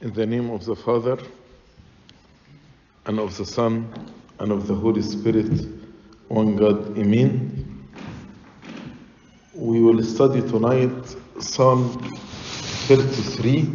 In 0.00 0.12
the 0.12 0.26
name 0.26 0.50
of 0.50 0.64
the 0.64 0.76
Father, 0.76 1.18
and 3.06 3.18
of 3.18 3.36
the 3.36 3.44
Son, 3.44 3.92
and 4.38 4.52
of 4.52 4.68
the 4.68 4.74
Holy 4.74 5.02
Spirit, 5.02 5.66
one 6.28 6.54
God, 6.54 6.96
Amen. 6.96 7.88
We 9.52 9.80
will 9.80 10.00
study 10.04 10.40
tonight 10.42 11.16
Psalm 11.40 11.98
33 12.86 13.68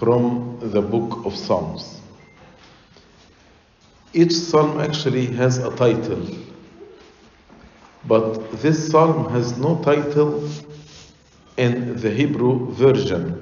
from 0.00 0.58
the 0.60 0.82
book 0.82 1.24
of 1.24 1.36
Psalms. 1.36 2.00
Each 4.12 4.32
psalm 4.32 4.80
actually 4.80 5.26
has 5.26 5.58
a 5.58 5.70
title, 5.76 6.26
but 8.08 8.50
this 8.62 8.90
psalm 8.90 9.30
has 9.30 9.56
no 9.58 9.80
title 9.84 10.48
in 11.56 11.96
the 12.00 12.10
Hebrew 12.10 12.72
version 12.72 13.35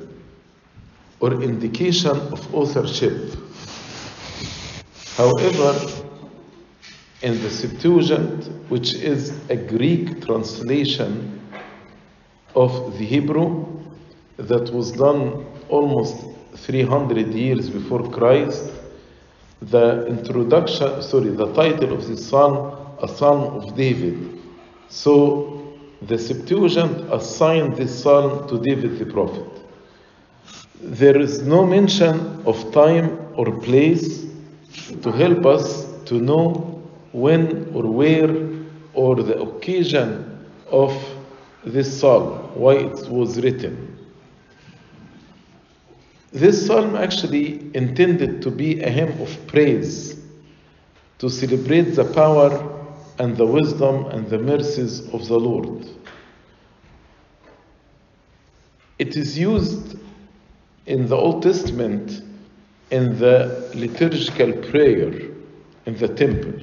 or 1.24 1.42
indication 1.42 2.10
of 2.34 2.54
authorship. 2.54 3.34
However, 5.16 5.72
in 7.22 7.42
the 7.42 7.48
Septuagint, 7.48 8.44
which 8.68 8.92
is 8.92 9.32
a 9.48 9.56
Greek 9.56 10.22
translation 10.26 11.40
of 12.54 12.98
the 12.98 13.06
Hebrew 13.06 13.64
that 14.36 14.70
was 14.70 14.92
done 14.92 15.46
almost 15.70 16.26
300 16.56 17.32
years 17.32 17.70
before 17.70 18.06
Christ, 18.10 18.70
the 19.62 20.06
introduction, 20.06 21.00
sorry, 21.00 21.30
the 21.30 21.50
title 21.54 21.94
of 21.94 22.06
this 22.06 22.28
son, 22.28 22.52
a 23.00 23.08
son 23.08 23.38
of 23.44 23.74
David. 23.74 24.42
So 24.90 25.78
the 26.02 26.18
Septuagint 26.18 27.10
assigned 27.10 27.76
this 27.76 28.02
psalm 28.02 28.46
to 28.48 28.58
David 28.58 28.98
the 28.98 29.06
prophet. 29.06 29.53
There 30.86 31.18
is 31.18 31.40
no 31.40 31.64
mention 31.64 32.42
of 32.44 32.70
time 32.72 33.18
or 33.36 33.50
place 33.60 34.26
to 35.00 35.10
help 35.10 35.46
us 35.46 35.86
to 36.04 36.20
know 36.20 36.82
when 37.12 37.72
or 37.74 37.84
where 37.84 38.30
or 38.92 39.16
the 39.16 39.40
occasion 39.40 40.46
of 40.70 40.92
this 41.64 42.00
psalm, 42.00 42.50
why 42.54 42.74
it 42.74 43.08
was 43.08 43.40
written. 43.40 43.96
This 46.32 46.66
psalm 46.66 46.96
actually 46.96 47.74
intended 47.74 48.42
to 48.42 48.50
be 48.50 48.82
a 48.82 48.90
hymn 48.90 49.18
of 49.22 49.46
praise 49.46 50.20
to 51.18 51.30
celebrate 51.30 51.94
the 51.96 52.04
power 52.04 52.50
and 53.18 53.34
the 53.38 53.46
wisdom 53.46 54.04
and 54.06 54.28
the 54.28 54.38
mercies 54.38 55.00
of 55.14 55.26
the 55.28 55.40
Lord. 55.40 55.88
It 58.98 59.16
is 59.16 59.38
used 59.38 60.03
in 60.86 61.08
the 61.08 61.16
Old 61.16 61.42
Testament 61.42 62.22
in 62.90 63.18
the 63.18 63.70
liturgical 63.74 64.52
prayer 64.70 65.12
in 65.86 65.96
the 65.96 66.08
temple. 66.08 66.54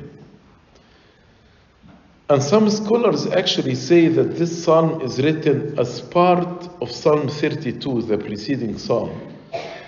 And 2.30 2.42
some 2.42 2.70
scholars 2.70 3.28
actually 3.28 3.76
say 3.76 4.08
that 4.08 4.38
this 4.38 4.64
psalm 4.64 5.02
is 5.02 5.22
written 5.22 5.78
as 5.78 6.00
part 6.00 6.70
of 6.82 6.90
Psalm 6.90 7.28
32, 7.28 8.04
the 8.04 8.18
preceding 8.18 8.78
psalm, 8.78 9.12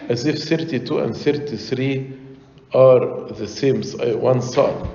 as 0.09 0.26
if 0.26 0.44
32 0.44 1.00
and 1.00 1.16
33 1.16 2.20
are 2.73 3.31
the 3.31 3.48
same 3.48 3.81
uh, 4.02 4.17
one 4.17 4.42
psalm. 4.42 4.89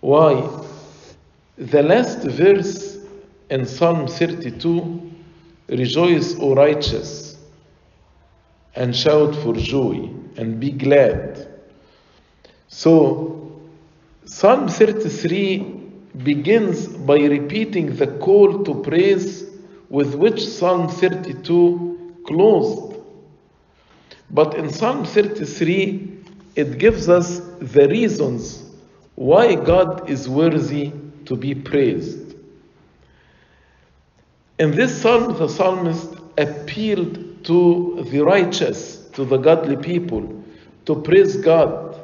Why? 0.00 0.64
The 1.58 1.82
last 1.82 2.24
verse 2.24 2.98
in 3.50 3.64
Psalm 3.64 4.08
32 4.08 5.12
Rejoice, 5.68 6.36
O 6.38 6.54
righteous, 6.54 7.31
and 8.74 8.94
shout 8.94 9.34
for 9.36 9.54
joy, 9.54 10.10
and 10.36 10.58
be 10.58 10.70
glad. 10.70 11.48
So, 12.68 13.60
Psalm 14.24 14.68
33 14.68 15.58
begins 16.24 16.86
by 16.88 17.18
repeating 17.18 17.96
the 17.96 18.06
call 18.06 18.64
to 18.64 18.74
praise 18.82 19.44
with 19.88 20.14
which 20.14 20.46
Psalm 20.46 20.88
32 20.88 22.22
closed. 22.26 22.96
But 24.30 24.54
in 24.54 24.70
Psalm 24.70 25.04
33, 25.04 26.18
it 26.56 26.78
gives 26.78 27.08
us 27.08 27.40
the 27.60 27.88
reasons 27.88 28.64
why 29.16 29.54
God 29.54 30.08
is 30.08 30.28
worthy 30.28 30.92
to 31.26 31.36
be 31.36 31.54
praised. 31.54 32.34
In 34.58 34.70
this 34.70 35.00
psalm, 35.00 35.36
the 35.36 35.48
psalmist 35.48 36.14
appealed 36.38 37.31
to 37.44 38.06
the 38.10 38.20
righteous, 38.20 39.06
to 39.14 39.24
the 39.24 39.36
godly 39.36 39.76
people, 39.76 40.44
to 40.86 40.96
praise 40.96 41.36
God 41.36 42.00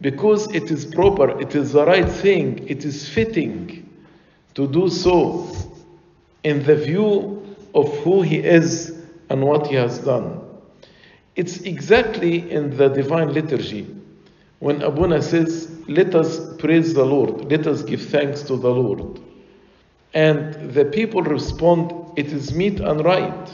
because 0.00 0.52
it 0.54 0.70
is 0.70 0.84
proper, 0.84 1.40
it 1.40 1.54
is 1.54 1.72
the 1.72 1.84
right 1.86 2.08
thing, 2.08 2.66
it 2.68 2.84
is 2.84 3.08
fitting 3.08 3.88
to 4.54 4.66
do 4.66 4.88
so 4.88 5.48
in 6.42 6.62
the 6.64 6.76
view 6.76 7.56
of 7.74 7.96
who 7.98 8.22
He 8.22 8.38
is 8.38 9.02
and 9.30 9.42
what 9.42 9.66
He 9.66 9.76
has 9.76 9.98
done. 9.98 10.40
It's 11.36 11.62
exactly 11.62 12.50
in 12.50 12.76
the 12.76 12.88
divine 12.88 13.32
liturgy 13.32 13.94
when 14.60 14.82
Abuna 14.82 15.20
says, 15.20 15.70
Let 15.88 16.14
us 16.14 16.56
praise 16.58 16.94
the 16.94 17.04
Lord, 17.04 17.50
let 17.50 17.66
us 17.66 17.82
give 17.82 18.02
thanks 18.02 18.42
to 18.42 18.56
the 18.56 18.70
Lord. 18.70 19.20
And 20.12 20.72
the 20.72 20.84
people 20.84 21.22
respond, 21.22 21.92
It 22.16 22.26
is 22.26 22.54
meet 22.54 22.80
and 22.80 23.04
right. 23.04 23.48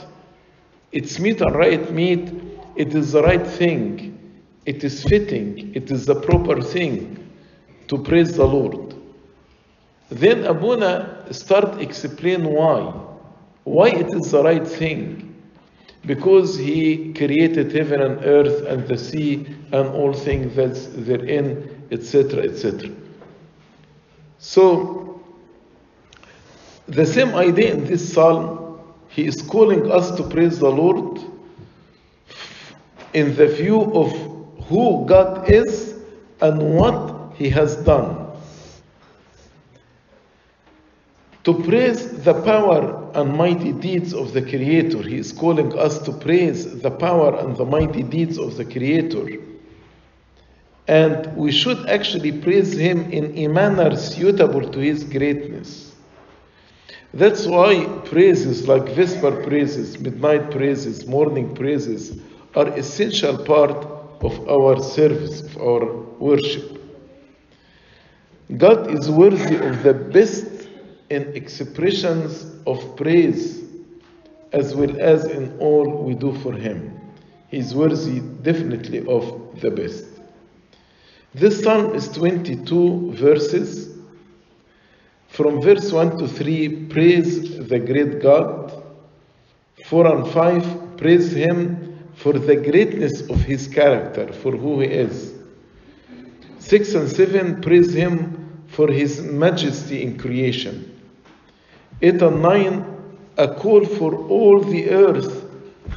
It's 0.91 1.19
meet 1.19 1.41
and 1.41 1.55
right 1.55 1.91
meet, 1.91 2.31
it 2.75 2.93
is 2.93 3.13
the 3.13 3.23
right 3.23 3.45
thing. 3.45 4.17
It 4.65 4.83
is 4.83 5.03
fitting, 5.03 5.73
it 5.73 5.89
is 5.89 6.05
the 6.05 6.15
proper 6.15 6.61
thing 6.61 7.17
to 7.87 7.97
praise 7.97 8.35
the 8.35 8.45
Lord. 8.45 8.93
Then 10.09 10.45
Abuna 10.45 11.25
start 11.31 11.81
explain 11.81 12.43
why. 12.43 12.93
Why 13.63 13.89
it 13.89 14.07
is 14.13 14.31
the 14.31 14.43
right 14.43 14.67
thing. 14.67 15.35
Because 16.05 16.57
he 16.57 17.13
created 17.13 17.71
heaven 17.71 18.01
and 18.01 18.25
earth 18.25 18.65
and 18.65 18.87
the 18.87 18.97
sea 18.97 19.45
and 19.71 19.87
all 19.89 20.13
things 20.13 20.55
that's 20.55 20.87
therein, 20.87 21.85
etc., 21.91 22.43
etc. 22.43 22.91
So, 24.39 25.21
the 26.87 27.05
same 27.05 27.35
idea 27.35 27.73
in 27.73 27.85
this 27.85 28.13
psalm, 28.13 28.60
he 29.11 29.25
is 29.25 29.41
calling 29.41 29.91
us 29.91 30.11
to 30.15 30.23
praise 30.23 30.59
the 30.59 30.71
Lord 30.71 31.19
in 33.13 33.35
the 33.35 33.47
view 33.47 33.81
of 33.93 34.09
who 34.67 35.05
God 35.05 35.49
is 35.49 35.99
and 36.39 36.75
what 36.75 37.33
He 37.35 37.49
has 37.49 37.75
done. 37.83 38.27
To 41.43 41.53
praise 41.63 42.23
the 42.23 42.41
power 42.43 43.11
and 43.13 43.35
mighty 43.35 43.73
deeds 43.73 44.13
of 44.13 44.31
the 44.31 44.41
Creator, 44.41 45.03
He 45.03 45.17
is 45.17 45.33
calling 45.33 45.77
us 45.77 45.99
to 46.03 46.13
praise 46.13 46.81
the 46.81 46.91
power 46.91 47.37
and 47.39 47.57
the 47.57 47.65
mighty 47.65 48.03
deeds 48.03 48.37
of 48.37 48.55
the 48.55 48.63
Creator. 48.63 49.27
And 50.87 51.35
we 51.35 51.51
should 51.51 51.89
actually 51.89 52.31
praise 52.31 52.71
Him 52.71 53.11
in 53.11 53.37
a 53.37 53.47
manner 53.47 53.93
suitable 53.97 54.69
to 54.69 54.79
His 54.79 55.03
greatness. 55.03 55.90
That's 57.13 57.45
why 57.45 57.85
praises 58.05 58.67
like 58.67 58.95
Vesper 58.95 59.43
praises, 59.43 59.99
midnight 59.99 60.49
praises, 60.51 61.05
morning 61.05 61.53
praises 61.55 62.17
are 62.55 62.67
essential 62.77 63.37
part 63.43 63.85
of 64.21 64.47
our 64.47 64.81
service, 64.81 65.41
of 65.41 65.57
our 65.57 65.85
worship. 66.19 66.79
God 68.57 68.91
is 68.91 69.09
worthy 69.09 69.55
of 69.55 69.83
the 69.83 69.93
best 69.93 70.67
in 71.09 71.35
expressions 71.35 72.45
of 72.65 72.95
praise 72.95 73.61
as 74.53 74.75
well 74.75 74.99
as 74.99 75.25
in 75.25 75.57
all 75.59 76.03
we 76.03 76.13
do 76.13 76.33
for 76.39 76.53
Him. 76.53 76.99
He 77.49 77.57
is 77.57 77.73
worthy 77.75 78.19
definitely 78.19 79.05
of 79.07 79.59
the 79.61 79.71
best. 79.71 80.05
This 81.33 81.63
psalm 81.63 81.95
is 81.95 82.09
22 82.09 83.13
verses. 83.13 83.90
From 85.31 85.61
verse 85.61 85.91
1 85.91 86.17
to 86.19 86.27
3, 86.27 86.85
praise 86.85 87.57
the 87.67 87.79
great 87.79 88.21
God. 88.21 88.83
4 89.85 90.15
and 90.15 90.27
5, 90.31 90.97
praise 90.97 91.31
Him 91.31 91.91
for 92.21 92.33
the 92.33 92.55
greatness 92.55 93.21
of 93.29 93.41
his 93.41 93.67
character, 93.67 94.31
for 94.31 94.51
who 94.51 94.81
he 94.81 94.87
is. 94.87 95.33
6 96.59 96.93
and 96.93 97.09
7 97.09 97.61
praise 97.61 97.93
him 97.93 98.63
for 98.67 98.87
his 98.87 99.21
majesty 99.21 100.03
in 100.03 100.17
creation. 100.17 101.01
8 102.01 102.21
and 102.21 102.41
9 102.41 102.85
a 103.37 103.55
call 103.55 103.85
for 103.85 104.13
all 104.27 104.61
the 104.61 104.91
earth 104.91 105.45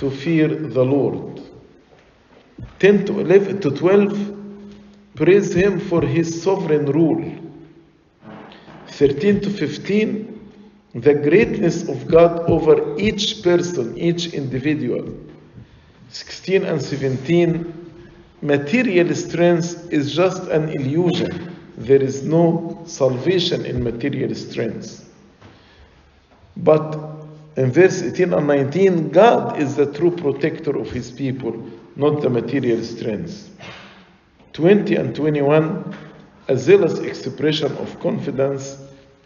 to 0.00 0.10
fear 0.10 0.48
the 0.48 0.84
Lord. 0.84 1.42
10 2.78 3.04
to 3.06 3.20
11 3.20 3.60
to 3.60 3.70
12 3.70 5.14
praise 5.14 5.52
him 5.52 5.78
for 5.78 6.00
his 6.00 6.42
sovereign 6.42 6.86
rule. 6.86 7.33
13 8.99 9.41
to 9.41 9.50
15 9.50 10.35
the 10.94 11.14
greatness 11.14 11.88
of 11.88 12.06
God 12.06 12.49
over 12.49 12.96
each 12.99 13.43
person, 13.43 13.99
each 13.99 14.32
individual. 14.32 15.12
16 16.11 16.64
and 16.64 16.81
17, 16.81 17.91
material 18.43 19.12
strength 19.17 19.93
is 19.93 20.14
just 20.14 20.43
an 20.44 20.69
illusion. 20.69 21.56
There 21.76 22.00
is 22.00 22.23
no 22.23 22.81
salvation 22.87 23.67
in 23.67 23.82
material 23.82 24.32
strength. 24.37 25.11
But 26.56 26.96
in 27.56 27.73
verse 27.73 28.00
18 28.00 28.32
and 28.32 28.46
19, 28.46 29.08
God 29.11 29.58
is 29.58 29.75
the 29.75 29.93
true 29.93 30.12
protector 30.12 30.79
of 30.79 30.93
his 30.93 31.11
people, 31.11 31.69
not 31.96 32.23
the 32.23 32.31
material 32.31 32.85
strength. 32.85 33.50
20 34.52 34.94
and 34.94 35.17
21, 35.17 35.96
a 36.46 36.56
zealous 36.56 37.00
expression 37.00 37.73
of 37.79 37.99
confidence, 37.99 38.76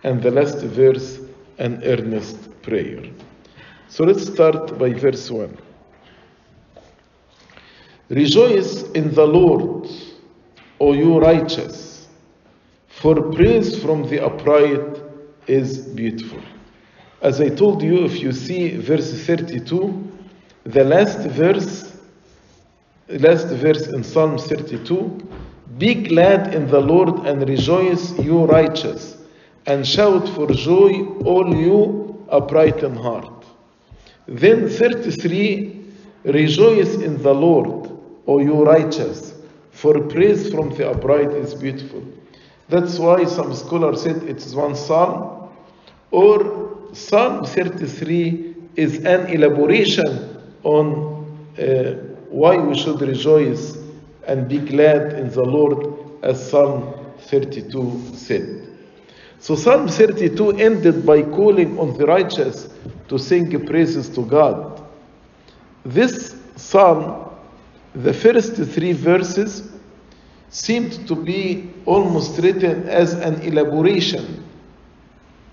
and 0.02 0.22
the 0.22 0.30
last 0.30 0.58
verse, 0.58 1.18
an 1.58 1.82
earnest 1.84 2.62
prayer. 2.62 3.02
So 3.88 4.04
let's 4.04 4.26
start 4.26 4.78
by 4.78 4.92
verse 4.92 5.30
1. 5.30 5.56
Rejoice 8.10 8.84
in 8.92 9.12
the 9.12 9.26
Lord, 9.26 9.86
O 10.80 10.92
you 10.92 11.18
righteous, 11.18 12.08
for 12.88 13.32
praise 13.32 13.82
from 13.82 14.08
the 14.08 14.24
upright 14.24 15.02
is 15.46 15.78
beautiful. 15.78 16.40
As 17.20 17.40
I 17.40 17.48
told 17.48 17.82
you, 17.82 18.04
if 18.04 18.20
you 18.20 18.32
see 18.32 18.76
verse 18.76 19.12
32, 19.26 20.10
the 20.64 20.84
last 20.84 21.18
verse, 21.18 21.98
last 23.08 23.48
verse 23.48 23.88
in 23.88 24.04
Psalm 24.04 24.38
32, 24.38 25.28
be 25.76 25.94
glad 25.94 26.54
in 26.54 26.66
the 26.66 26.80
Lord 26.80 27.26
and 27.26 27.46
rejoice, 27.46 28.18
you 28.18 28.44
righteous, 28.46 29.17
and 29.68 29.86
shout 29.86 30.26
for 30.30 30.46
joy, 30.46 31.04
all 31.26 31.54
you 31.54 32.26
upright 32.30 32.82
in 32.82 32.96
heart. 32.96 33.44
Then 34.26 34.66
33, 34.66 35.84
rejoice 36.24 36.94
in 36.94 37.22
the 37.22 37.34
Lord, 37.34 37.90
O 38.26 38.38
you 38.38 38.64
righteous, 38.64 39.34
for 39.70 40.00
praise 40.08 40.50
from 40.50 40.70
the 40.70 40.90
upright 40.90 41.32
is 41.32 41.54
beautiful. 41.54 42.02
That's 42.70 42.98
why 42.98 43.24
some 43.26 43.54
scholars 43.54 44.02
said 44.02 44.22
it 44.22 44.38
is 44.38 44.56
one 44.56 44.74
psalm, 44.74 45.50
or 46.12 46.88
Psalm 46.94 47.44
33 47.44 48.54
is 48.76 49.04
an 49.04 49.26
elaboration 49.26 50.42
on 50.62 51.52
uh, 51.58 51.92
why 52.30 52.56
we 52.56 52.74
should 52.74 53.02
rejoice 53.02 53.76
and 54.26 54.48
be 54.48 54.60
glad 54.60 55.12
in 55.12 55.28
the 55.30 55.44
Lord, 55.44 55.94
as 56.22 56.50
Psalm 56.50 56.94
32 57.18 58.14
said. 58.14 58.57
So 59.40 59.54
Psalm 59.54 59.88
32 59.88 60.58
ended 60.58 61.06
by 61.06 61.22
calling 61.22 61.78
on 61.78 61.96
the 61.96 62.06
righteous 62.06 62.68
to 63.08 63.18
sing 63.18 63.66
praises 63.66 64.08
to 64.10 64.24
God. 64.24 64.84
This 65.84 66.36
psalm, 66.56 67.30
the 67.94 68.12
first 68.12 68.54
three 68.56 68.92
verses, 68.92 69.70
seemed 70.50 71.06
to 71.06 71.14
be 71.14 71.70
almost 71.84 72.38
written 72.38 72.88
as 72.88 73.12
an 73.12 73.40
elaboration 73.42 74.44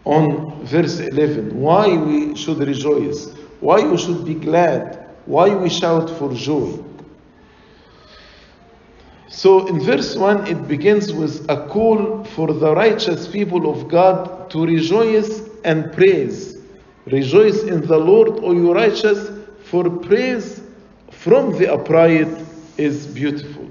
on 0.06 0.64
verse 0.66 1.00
11 1.00 1.60
why 1.60 1.96
we 1.98 2.36
should 2.36 2.60
rejoice, 2.60 3.34
why 3.60 3.86
we 3.86 3.98
should 3.98 4.24
be 4.26 4.36
glad, 4.36 5.10
why 5.26 5.54
we 5.54 5.70
shout 5.70 6.10
for 6.10 6.34
joy. 6.34 6.80
So 9.36 9.68
in 9.68 9.82
verse 9.82 10.16
1, 10.16 10.48
it 10.48 10.66
begins 10.66 11.12
with 11.12 11.46
a 11.50 11.68
call 11.68 12.24
for 12.24 12.54
the 12.54 12.74
righteous 12.74 13.28
people 13.28 13.70
of 13.70 13.90
God 13.90 14.50
to 14.52 14.66
rejoice 14.66 15.42
and 15.66 15.92
praise. 15.92 16.58
Rejoice 17.08 17.64
in 17.64 17.86
the 17.86 17.98
Lord, 17.98 18.30
O 18.30 18.54
you 18.54 18.74
righteous, 18.74 19.30
for 19.66 19.90
praise 19.90 20.62
from 21.12 21.52
the 21.58 21.74
upright 21.74 22.30
is 22.78 23.08
beautiful. 23.08 23.68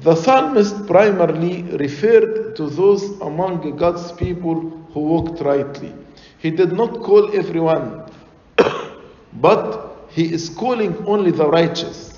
The 0.00 0.16
psalmist 0.16 0.84
primarily 0.88 1.62
referred 1.62 2.56
to 2.56 2.70
those 2.70 3.04
among 3.20 3.76
God's 3.76 4.10
people 4.10 4.68
who 4.92 5.00
walked 5.00 5.40
rightly. 5.42 5.94
He 6.38 6.50
did 6.50 6.72
not 6.72 7.02
call 7.04 7.32
everyone, 7.36 8.10
but 9.34 10.08
he 10.10 10.32
is 10.32 10.48
calling 10.48 11.06
only 11.06 11.30
the 11.30 11.48
righteous. 11.48 12.11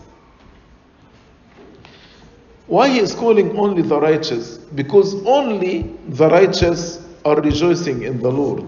Why 2.66 2.88
he 2.88 2.98
is 2.98 3.14
calling 3.14 3.56
only 3.58 3.82
the 3.82 4.00
righteous? 4.00 4.58
Because 4.58 5.14
only 5.26 5.82
the 6.08 6.28
righteous 6.28 7.06
are 7.24 7.40
rejoicing 7.40 8.02
in 8.02 8.20
the 8.20 8.30
Lord. 8.30 8.64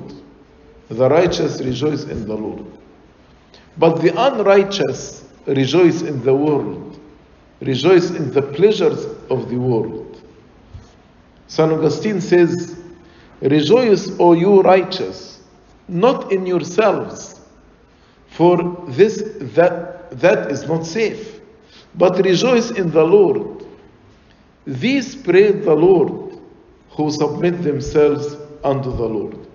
The 0.88 1.08
righteous 1.08 1.60
rejoice 1.60 2.04
in 2.04 2.26
the 2.26 2.34
Lord. 2.34 2.64
But 3.78 4.00
the 4.00 4.10
unrighteous 4.10 5.24
rejoice 5.46 6.02
in 6.02 6.22
the 6.24 6.34
world, 6.34 6.98
rejoice 7.60 8.10
in 8.10 8.32
the 8.32 8.42
pleasures 8.42 9.04
of 9.30 9.48
the 9.48 9.56
world. 9.56 10.22
St. 11.48 11.72
Augustine 11.72 12.20
says, 12.20 12.80
Rejoice, 13.40 14.18
O 14.18 14.32
you 14.32 14.62
righteous, 14.62 15.40
not 15.88 16.32
in 16.32 16.46
yourselves, 16.46 17.40
for 18.28 18.84
this 18.88 19.22
that 19.54 20.10
that 20.18 20.50
is 20.50 20.66
not 20.66 20.86
safe, 20.86 21.40
but 21.96 22.24
rejoice 22.24 22.70
in 22.70 22.90
the 22.90 23.04
Lord. 23.04 23.65
These 24.66 25.14
praise 25.14 25.64
the 25.64 25.74
Lord 25.74 26.38
who 26.90 27.10
submit 27.10 27.62
themselves 27.62 28.36
unto 28.64 28.90
the 28.90 29.04
Lord. 29.04 29.46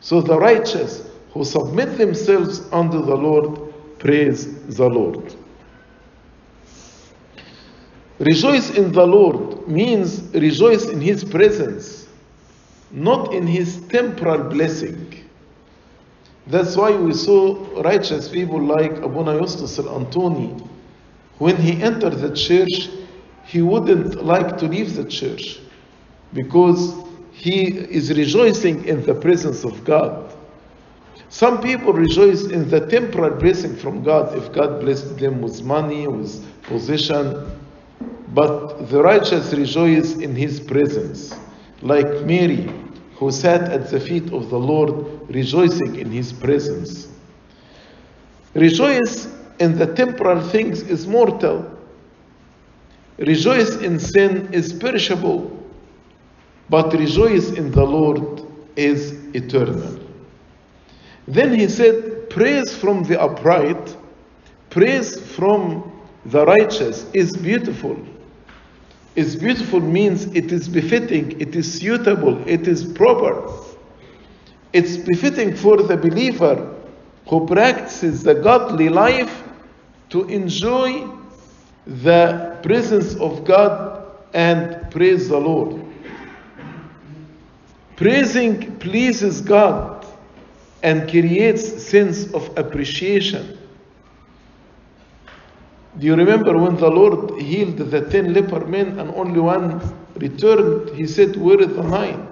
So 0.00 0.20
the 0.20 0.38
righteous 0.38 1.08
who 1.32 1.44
submit 1.44 1.98
themselves 1.98 2.60
unto 2.72 3.04
the 3.04 3.14
Lord 3.16 3.72
praise 3.98 4.64
the 4.76 4.88
Lord. 4.88 5.34
Rejoice 8.18 8.70
in 8.70 8.92
the 8.92 9.06
Lord 9.06 9.66
means 9.66 10.20
rejoice 10.34 10.88
in 10.88 11.00
His 11.00 11.24
presence, 11.24 12.06
not 12.90 13.32
in 13.32 13.46
His 13.46 13.80
temporal 13.88 14.44
blessing. 14.50 15.24
That's 16.46 16.76
why 16.76 16.94
we 16.96 17.12
saw 17.12 17.80
righteous 17.80 18.28
people 18.28 18.62
like 18.62 18.92
Abuna 18.98 19.38
Justus 19.38 19.78
al 19.78 19.86
Antoni. 19.86 20.68
When 21.38 21.56
he 21.56 21.80
entered 21.82 22.16
the 22.16 22.34
church, 22.34 22.90
he 23.50 23.62
wouldn't 23.62 24.24
like 24.24 24.56
to 24.58 24.68
leave 24.68 24.94
the 24.94 25.04
church 25.04 25.58
because 26.32 26.94
he 27.32 27.64
is 27.66 28.16
rejoicing 28.16 28.84
in 28.84 29.04
the 29.04 29.12
presence 29.12 29.64
of 29.64 29.82
God. 29.82 30.32
Some 31.30 31.60
people 31.60 31.92
rejoice 31.92 32.44
in 32.44 32.70
the 32.70 32.86
temporal 32.86 33.36
blessing 33.40 33.74
from 33.74 34.04
God 34.04 34.38
if 34.38 34.52
God 34.52 34.78
blessed 34.80 35.18
them 35.18 35.42
with 35.42 35.64
money, 35.64 36.06
with 36.06 36.46
position. 36.62 37.50
But 38.28 38.88
the 38.88 39.02
righteous 39.02 39.52
rejoice 39.52 40.14
in 40.14 40.36
his 40.36 40.60
presence, 40.60 41.34
like 41.82 42.24
Mary, 42.24 42.72
who 43.16 43.32
sat 43.32 43.62
at 43.62 43.90
the 43.90 43.98
feet 43.98 44.32
of 44.32 44.48
the 44.50 44.58
Lord, 44.58 45.28
rejoicing 45.28 45.96
in 45.96 46.12
his 46.12 46.32
presence. 46.32 47.08
Rejoice 48.54 49.26
in 49.58 49.76
the 49.76 49.92
temporal 49.92 50.40
things 50.40 50.82
is 50.82 51.08
mortal. 51.08 51.79
Rejoice 53.20 53.76
in 53.76 54.00
sin 54.00 54.48
is 54.52 54.72
perishable. 54.72 55.56
But 56.70 56.92
rejoice 56.94 57.50
in 57.50 57.70
the 57.70 57.84
Lord 57.84 58.42
is 58.76 59.12
eternal. 59.34 59.98
Then 61.28 61.54
he 61.54 61.68
said, 61.68 62.30
Praise 62.30 62.74
from 62.74 63.02
the 63.04 63.20
upright, 63.20 63.96
praise 64.70 65.20
from 65.34 65.92
the 66.26 66.46
righteous 66.46 67.10
is 67.12 67.36
beautiful. 67.36 67.98
Is 69.16 69.36
beautiful 69.36 69.80
means 69.80 70.26
it 70.26 70.52
is 70.52 70.68
befitting, 70.68 71.38
it 71.40 71.56
is 71.56 71.80
suitable, 71.80 72.42
it 72.48 72.68
is 72.68 72.84
proper. 72.84 73.52
It's 74.72 74.96
befitting 74.96 75.56
for 75.56 75.76
the 75.76 75.96
believer 75.96 76.74
who 77.26 77.46
practices 77.46 78.22
the 78.22 78.34
godly 78.34 78.88
life 78.88 79.42
to 80.10 80.24
enjoy 80.28 81.08
the 81.86 82.49
presence 82.62 83.14
of 83.16 83.44
God 83.44 84.04
and 84.32 84.90
praise 84.90 85.28
the 85.28 85.38
Lord. 85.38 85.84
Praising 87.96 88.78
pleases 88.78 89.40
God 89.40 90.06
and 90.82 91.08
creates 91.10 91.82
sense 91.82 92.32
of 92.32 92.56
appreciation. 92.56 93.58
Do 95.98 96.06
you 96.06 96.14
remember 96.14 96.56
when 96.56 96.76
the 96.76 96.88
Lord 96.88 97.42
healed 97.42 97.76
the 97.76 98.08
ten 98.08 98.32
leper 98.32 98.64
men 98.64 98.98
and 98.98 99.10
only 99.14 99.40
one 99.40 99.80
returned? 100.16 100.96
He 100.96 101.06
said, 101.06 101.36
Where 101.36 101.60
is 101.60 101.74
the 101.74 101.82
nine? 101.82 102.26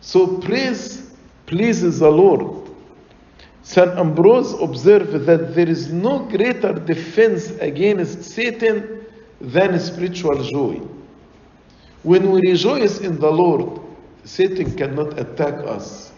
So 0.00 0.38
praise 0.38 1.14
pleases 1.46 2.00
the 2.00 2.10
Lord. 2.10 2.59
St. 3.70 3.96
Ambrose 3.96 4.52
observed 4.60 5.26
that 5.26 5.54
there 5.54 5.68
is 5.68 5.92
no 5.92 6.18
greater 6.24 6.72
defense 6.72 7.50
against 7.60 8.24
Satan 8.24 9.06
than 9.40 9.78
spiritual 9.78 10.42
joy. 10.42 10.80
When 12.02 12.32
we 12.32 12.40
rejoice 12.40 12.98
in 12.98 13.20
the 13.20 13.30
Lord, 13.30 13.80
Satan 14.24 14.74
cannot 14.76 15.16
attack 15.20 15.54
us. 15.68 16.10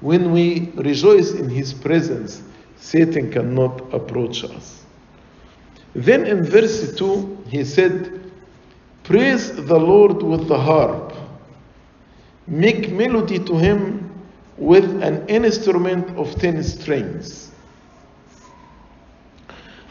When 0.00 0.32
we 0.32 0.72
rejoice 0.74 1.30
in 1.30 1.48
his 1.48 1.72
presence, 1.72 2.42
Satan 2.78 3.30
cannot 3.30 3.94
approach 3.94 4.42
us. 4.42 4.84
Then 5.94 6.26
in 6.26 6.44
verse 6.44 6.96
2, 6.96 7.44
he 7.46 7.62
said, 7.62 8.28
Praise 9.04 9.54
the 9.54 9.78
Lord 9.78 10.20
with 10.20 10.48
the 10.48 10.58
harp, 10.58 11.14
make 12.48 12.90
melody 12.90 13.38
to 13.38 13.54
him 13.56 14.01
with 14.56 15.02
an 15.02 15.26
instrument 15.28 16.16
of 16.16 16.34
ten 16.36 16.62
strings. 16.62 17.50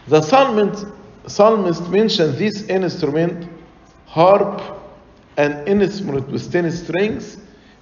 The 0.08 0.22
psalmist, 0.22 0.86
psalmist 1.28 1.90
mentioned 1.90 2.38
this 2.38 2.64
instrument, 2.64 3.48
harp, 4.06 4.62
an 5.38 5.66
instrument 5.68 6.28
with 6.30 6.52
ten 6.52 6.72
strings, 6.72 7.38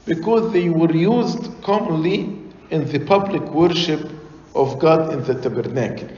because 0.05 0.51
they 0.53 0.69
were 0.69 0.91
used 0.91 1.51
commonly 1.63 2.37
in 2.71 2.85
the 2.85 2.99
public 2.99 3.43
worship 3.51 4.11
of 4.55 4.79
God 4.79 5.13
in 5.13 5.23
the 5.23 5.33
tabernacle. 5.33 6.09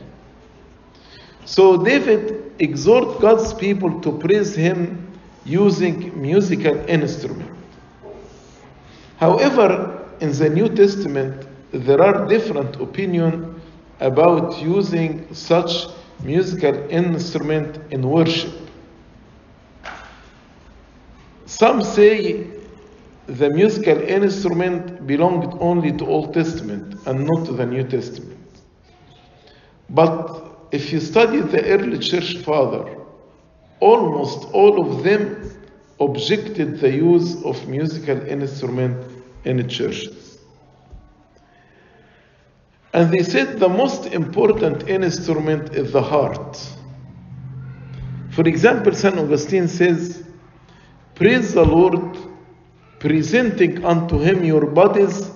So 1.45 1.83
David 1.83 2.53
exhorts 2.59 3.19
God's 3.19 3.53
people 3.53 3.99
to 4.01 4.17
praise 4.19 4.55
him 4.55 5.07
using 5.43 6.21
musical 6.21 6.77
instrument. 6.87 7.49
However, 9.17 10.00
in 10.21 10.31
the 10.31 10.49
New 10.49 10.69
Testament, 10.69 11.47
there 11.71 12.01
are 12.01 12.27
different 12.27 12.75
opinions 12.79 13.59
about 13.99 14.61
using 14.61 15.33
such 15.33 15.87
musical 16.23 16.75
instrument 16.89 17.79
in 17.91 18.07
worship. 18.07 18.53
Some 21.47 21.83
say 21.83 22.47
the 23.25 23.49
musical 23.49 23.99
instrument 23.99 25.07
belonged 25.07 25.57
only 25.59 25.91
to 25.97 26.05
Old 26.05 26.33
Testament 26.33 26.95
and 27.07 27.25
not 27.25 27.45
to 27.47 27.53
the 27.53 27.65
New 27.65 27.83
Testament. 27.83 28.37
But 29.89 30.67
if 30.71 30.93
you 30.93 30.99
study 30.99 31.41
the 31.41 31.65
early 31.65 31.97
church 31.97 32.37
father, 32.37 32.95
almost 33.79 34.49
all 34.53 34.85
of 34.85 35.03
them 35.03 35.51
objected 35.99 36.79
the 36.79 36.91
use 36.91 37.43
of 37.43 37.67
musical 37.67 38.19
instrument 38.27 39.10
in 39.45 39.57
the 39.57 39.63
churches. 39.63 40.39
And 42.93 43.12
they 43.12 43.24
said 43.24 43.60
the 43.60 43.69
most 43.69 44.07
important 44.07 44.89
instrument 44.89 45.74
is 45.74 45.93
the 45.93 46.01
heart. 46.01 46.57
For 48.31 48.48
example, 48.48 48.93
St. 48.93 49.17
Augustine 49.17 49.67
says, 49.67 50.24
Praise 51.15 51.53
the 51.53 51.63
Lord, 51.63 52.17
presenting 53.00 53.83
unto 53.86 54.19
him 54.19 54.43
your 54.43 54.65
bodies 54.65 55.29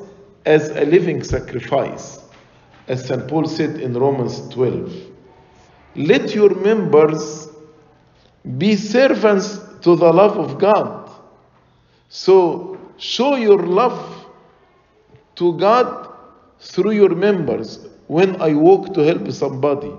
as 0.45 0.69
a 0.71 0.85
living 0.85 1.23
sacrifice, 1.23 2.19
as 2.87 3.07
St. 3.07 3.27
Paul 3.27 3.45
said 3.45 3.79
in 3.79 3.93
Romans 3.93 4.47
12. 4.49 5.11
Let 5.95 6.35
your 6.35 6.53
members 6.55 7.47
be 8.57 8.75
servants 8.75 9.59
to 9.81 9.95
the 9.95 10.11
love 10.11 10.37
of 10.37 10.59
God. 10.59 11.09
So 12.09 12.74
show 12.97 13.35
your 13.35 13.59
love 13.59 14.25
to 15.35 15.57
God 15.57 16.13
through 16.59 16.91
your 16.91 17.15
members. 17.15 17.87
When 18.07 18.41
I 18.41 18.53
walk 18.53 18.93
to 18.93 19.01
help 19.01 19.31
somebody, 19.31 19.91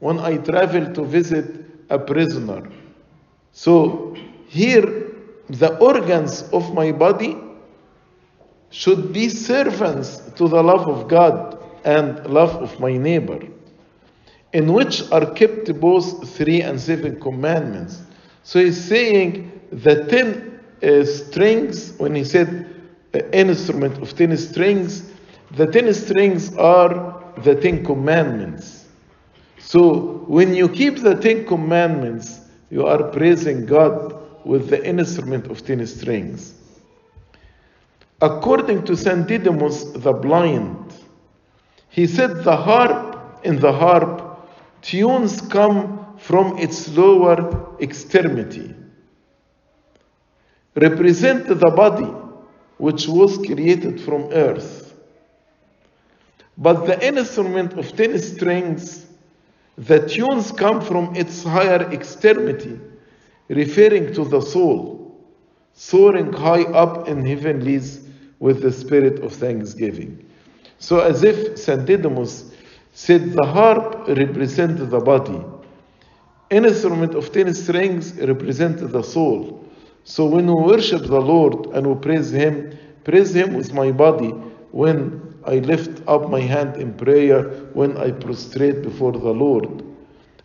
when 0.00 0.18
I 0.18 0.36
travel 0.36 0.92
to 0.94 1.04
visit 1.04 1.64
a 1.90 1.98
prisoner. 1.98 2.68
So 3.52 4.14
here, 4.46 5.14
the 5.48 5.76
organs 5.78 6.42
of 6.52 6.74
my 6.74 6.92
body 6.92 7.36
should 8.70 9.12
be 9.12 9.28
servants 9.28 10.18
to 10.36 10.46
the 10.46 10.62
love 10.62 10.86
of 10.88 11.08
God 11.08 11.58
and 11.84 12.24
love 12.26 12.54
of 12.56 12.78
my 12.78 12.96
neighbor, 12.96 13.40
in 14.52 14.72
which 14.72 15.10
are 15.10 15.32
kept 15.32 15.72
both 15.80 16.28
three 16.36 16.60
and 16.60 16.78
seven 16.78 17.18
commandments. 17.18 18.02
So 18.42 18.62
he's 18.62 18.82
saying 18.82 19.60
the 19.72 20.04
ten 20.04 20.47
uh, 20.82 21.04
strings, 21.04 21.92
when 21.98 22.14
he 22.14 22.24
said 22.24 22.66
uh, 23.14 23.18
instrument 23.32 23.98
of 24.02 24.14
ten 24.16 24.36
strings, 24.36 25.10
the 25.52 25.66
ten 25.66 25.92
strings 25.94 26.54
are 26.56 27.22
the 27.38 27.54
ten 27.54 27.84
commandments. 27.84 28.86
So 29.58 30.24
when 30.26 30.54
you 30.54 30.68
keep 30.68 30.98
the 30.98 31.14
ten 31.14 31.46
commandments, 31.46 32.40
you 32.70 32.86
are 32.86 33.02
praising 33.04 33.66
God 33.66 34.14
with 34.44 34.68
the 34.68 34.84
instrument 34.84 35.46
of 35.46 35.64
ten 35.64 35.86
strings. 35.86 36.54
According 38.20 38.84
to 38.86 38.96
St. 38.96 39.26
Didymus 39.26 39.84
the 39.92 40.12
blind, 40.12 40.92
he 41.88 42.06
said 42.06 42.44
the 42.44 42.56
harp 42.56 43.40
in 43.44 43.60
the 43.60 43.72
harp 43.72 44.48
tunes 44.82 45.40
come 45.40 46.16
from 46.18 46.58
its 46.58 46.88
lower 46.96 47.76
extremity, 47.80 48.74
represent 50.80 51.46
the 51.48 51.56
body 51.56 52.12
which 52.78 53.08
was 53.08 53.36
created 53.38 54.00
from 54.00 54.28
earth. 54.32 54.94
But 56.56 56.86
the 56.86 57.06
instrument 57.06 57.78
of 57.78 57.96
ten 57.96 58.18
strings, 58.18 59.06
the 59.76 60.06
tunes 60.08 60.50
come 60.52 60.80
from 60.80 61.14
its 61.14 61.44
higher 61.44 61.90
extremity, 61.92 62.80
referring 63.48 64.12
to 64.14 64.24
the 64.24 64.40
soul, 64.40 65.16
soaring 65.74 66.32
high 66.32 66.64
up 66.64 67.08
in 67.08 67.24
heavenlies 67.24 68.00
with 68.40 68.62
the 68.62 68.72
spirit 68.72 69.20
of 69.22 69.32
thanksgiving. 69.32 70.24
So, 70.78 71.00
as 71.00 71.22
if 71.22 71.58
St. 71.58 71.84
Didymus 71.86 72.52
said, 72.92 73.32
the 73.32 73.46
harp 73.46 74.08
represents 74.08 74.82
the 74.82 75.00
body, 75.00 75.40
instrument 76.50 77.14
of 77.14 77.32
ten 77.32 77.52
strings 77.54 78.14
represents 78.14 78.82
the 78.82 79.02
soul. 79.02 79.67
So, 80.08 80.24
when 80.24 80.46
we 80.46 80.54
worship 80.54 81.02
the 81.02 81.20
Lord 81.20 81.66
and 81.74 81.86
we 81.86 81.94
praise 81.96 82.30
Him, 82.30 82.78
praise 83.04 83.36
Him 83.36 83.52
with 83.52 83.74
my 83.74 83.92
body 83.92 84.30
when 84.72 85.38
I 85.44 85.56
lift 85.56 86.00
up 86.08 86.30
my 86.30 86.40
hand 86.40 86.76
in 86.78 86.94
prayer, 86.94 87.42
when 87.74 87.98
I 87.98 88.12
prostrate 88.12 88.80
before 88.80 89.12
the 89.12 89.18
Lord. 89.18 89.84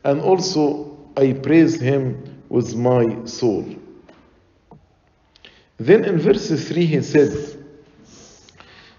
And 0.04 0.20
also, 0.20 0.98
I 1.16 1.32
praise 1.32 1.80
Him 1.80 2.42
with 2.50 2.76
my 2.76 3.24
soul. 3.24 3.66
Then 5.78 6.04
in 6.04 6.20
verse 6.20 6.50
3 6.50 6.86
he 6.86 7.02
said, 7.02 7.32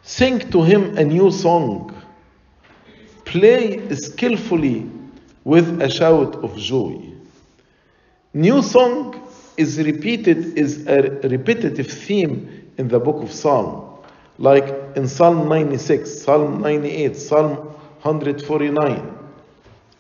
Sing 0.03 0.39
to 0.51 0.63
him 0.63 0.97
a 0.97 1.05
new 1.05 1.31
song, 1.31 1.95
play 3.27 3.95
skillfully 3.95 4.91
with 5.45 5.83
a 5.83 5.91
shout 5.91 6.37
of 6.37 6.57
joy. 6.57 7.13
New 8.33 8.63
song 8.63 9.24
is 9.57 9.79
repeated, 9.79 10.59
is 10.59 10.87
a 10.87 11.03
repetitive 11.29 11.87
theme 11.87 12.71
in 12.79 12.89
the 12.89 12.99
book 12.99 13.23
of 13.23 13.33
Psalm, 13.33 13.99
like 14.39 14.65
in 14.97 15.07
Psalm 15.07 15.49
96, 15.49 16.23
Psalm 16.23 16.61
98, 16.61 17.17
Psalm 17.17 17.57
149. 18.03 19.19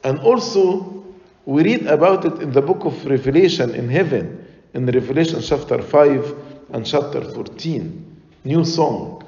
And 0.02 0.18
also, 0.20 1.04
we 1.46 1.62
read 1.62 1.86
about 1.86 2.24
it 2.24 2.42
in 2.42 2.52
the 2.52 2.62
book 2.62 2.84
of 2.84 3.04
Revelation 3.06 3.74
in 3.74 3.88
heaven, 3.88 4.46
in 4.74 4.86
Revelation 4.86 5.40
chapter 5.40 5.80
5 5.80 6.34
and 6.72 6.84
chapter 6.84 7.22
14. 7.22 8.00
New 8.44 8.64
song. 8.64 9.24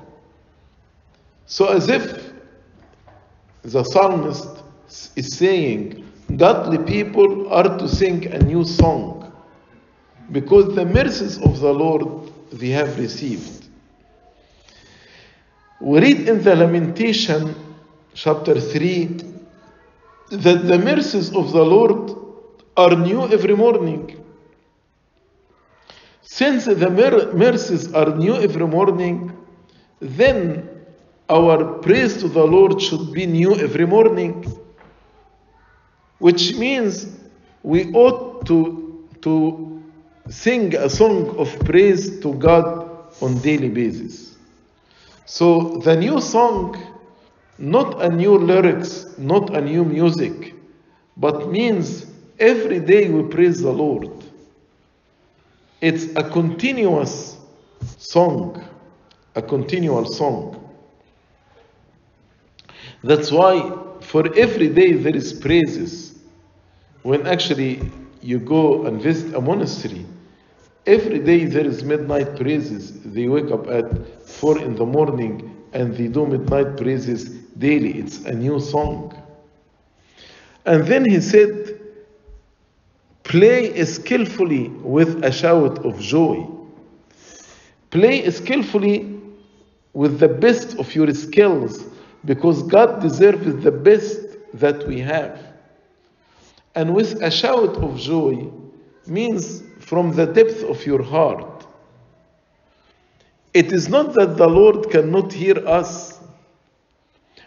So, 1.46 1.68
as 1.68 1.88
if 1.88 2.32
the 3.62 3.84
psalmist 3.84 4.48
is 5.16 5.36
saying, 5.36 6.04
godly 6.36 6.78
people 6.78 7.52
are 7.52 7.78
to 7.78 7.88
sing 7.88 8.26
a 8.26 8.38
new 8.38 8.64
song 8.64 9.15
because 10.32 10.74
the 10.74 10.84
mercies 10.84 11.38
of 11.38 11.60
the 11.60 11.72
Lord 11.72 12.32
they 12.52 12.68
have 12.68 12.98
received. 12.98 13.66
We 15.80 16.00
read 16.00 16.28
in 16.28 16.42
the 16.42 16.56
Lamentation, 16.56 17.54
chapter 18.14 18.60
3, 18.60 19.04
that 20.30 20.66
the 20.66 20.78
mercies 20.78 21.34
of 21.34 21.52
the 21.52 21.62
Lord 21.62 22.16
are 22.76 22.96
new 22.96 23.28
every 23.28 23.54
morning. 23.54 24.24
Since 26.22 26.64
the 26.64 26.90
mer- 26.90 27.32
mercies 27.32 27.92
are 27.92 28.16
new 28.16 28.34
every 28.36 28.66
morning, 28.66 29.36
then 30.00 30.68
our 31.28 31.64
praise 31.78 32.16
to 32.18 32.28
the 32.28 32.44
Lord 32.44 32.80
should 32.80 33.12
be 33.12 33.26
new 33.26 33.54
every 33.54 33.86
morning, 33.86 34.44
which 36.18 36.56
means 36.56 37.18
we 37.62 37.92
ought 37.92 38.46
to, 38.46 39.08
to 39.22 39.75
sing 40.28 40.74
a 40.74 40.88
song 40.90 41.36
of 41.38 41.58
praise 41.60 42.20
to 42.20 42.34
God 42.34 42.86
on 43.20 43.38
daily 43.38 43.68
basis. 43.68 44.36
So 45.24 45.78
the 45.84 45.96
new 45.96 46.20
song, 46.20 46.80
not 47.58 48.02
a 48.02 48.08
new 48.08 48.36
lyrics, 48.36 49.06
not 49.18 49.54
a 49.56 49.60
new 49.60 49.84
music, 49.84 50.54
but 51.16 51.50
means 51.50 52.06
every 52.38 52.80
day 52.80 53.08
we 53.08 53.22
praise 53.28 53.60
the 53.60 53.72
Lord. 53.72 54.10
It's 55.80 56.14
a 56.16 56.28
continuous 56.28 57.36
song, 57.98 58.64
a 59.34 59.42
continual 59.42 60.04
song. 60.06 60.62
That's 63.02 63.30
why 63.30 63.76
for 64.00 64.34
every 64.36 64.68
day 64.68 64.92
there 64.92 65.14
is 65.14 65.32
praises. 65.32 66.18
When 67.02 67.26
actually 67.26 67.90
you 68.20 68.38
go 68.38 68.86
and 68.86 69.00
visit 69.00 69.34
a 69.34 69.40
monastery, 69.40 70.04
every 70.86 71.18
day 71.18 71.44
there 71.44 71.66
is 71.66 71.82
midnight 71.82 72.36
praises. 72.36 73.00
They 73.02 73.28
wake 73.28 73.50
up 73.50 73.66
at 73.68 74.28
4 74.28 74.58
in 74.60 74.76
the 74.76 74.86
morning 74.86 75.56
and 75.72 75.94
they 75.94 76.08
do 76.08 76.26
midnight 76.26 76.76
praises 76.76 77.28
daily. 77.58 77.98
It's 77.98 78.24
a 78.24 78.32
new 78.32 78.60
song. 78.60 79.20
And 80.64 80.86
then 80.86 81.04
he 81.08 81.20
said, 81.20 81.80
Play 83.24 83.84
skillfully 83.84 84.68
with 84.68 85.24
a 85.24 85.32
shout 85.32 85.84
of 85.84 85.98
joy. 85.98 86.46
Play 87.90 88.30
skillfully 88.30 89.20
with 89.92 90.20
the 90.20 90.28
best 90.28 90.78
of 90.78 90.94
your 90.94 91.12
skills 91.12 91.84
because 92.24 92.62
God 92.62 93.00
deserves 93.00 93.64
the 93.64 93.72
best 93.72 94.20
that 94.54 94.86
we 94.86 95.00
have. 95.00 95.40
And 96.74 96.94
with 96.94 97.20
a 97.22 97.30
shout 97.30 97.76
of 97.76 97.96
joy 97.96 98.48
means 99.06 99.62
from 99.86 100.10
the 100.16 100.26
depth 100.26 100.64
of 100.64 100.84
your 100.84 101.00
heart. 101.00 101.64
It 103.54 103.72
is 103.72 103.88
not 103.88 104.14
that 104.14 104.36
the 104.36 104.48
Lord 104.48 104.90
cannot 104.90 105.32
hear 105.32 105.56
us, 105.64 106.18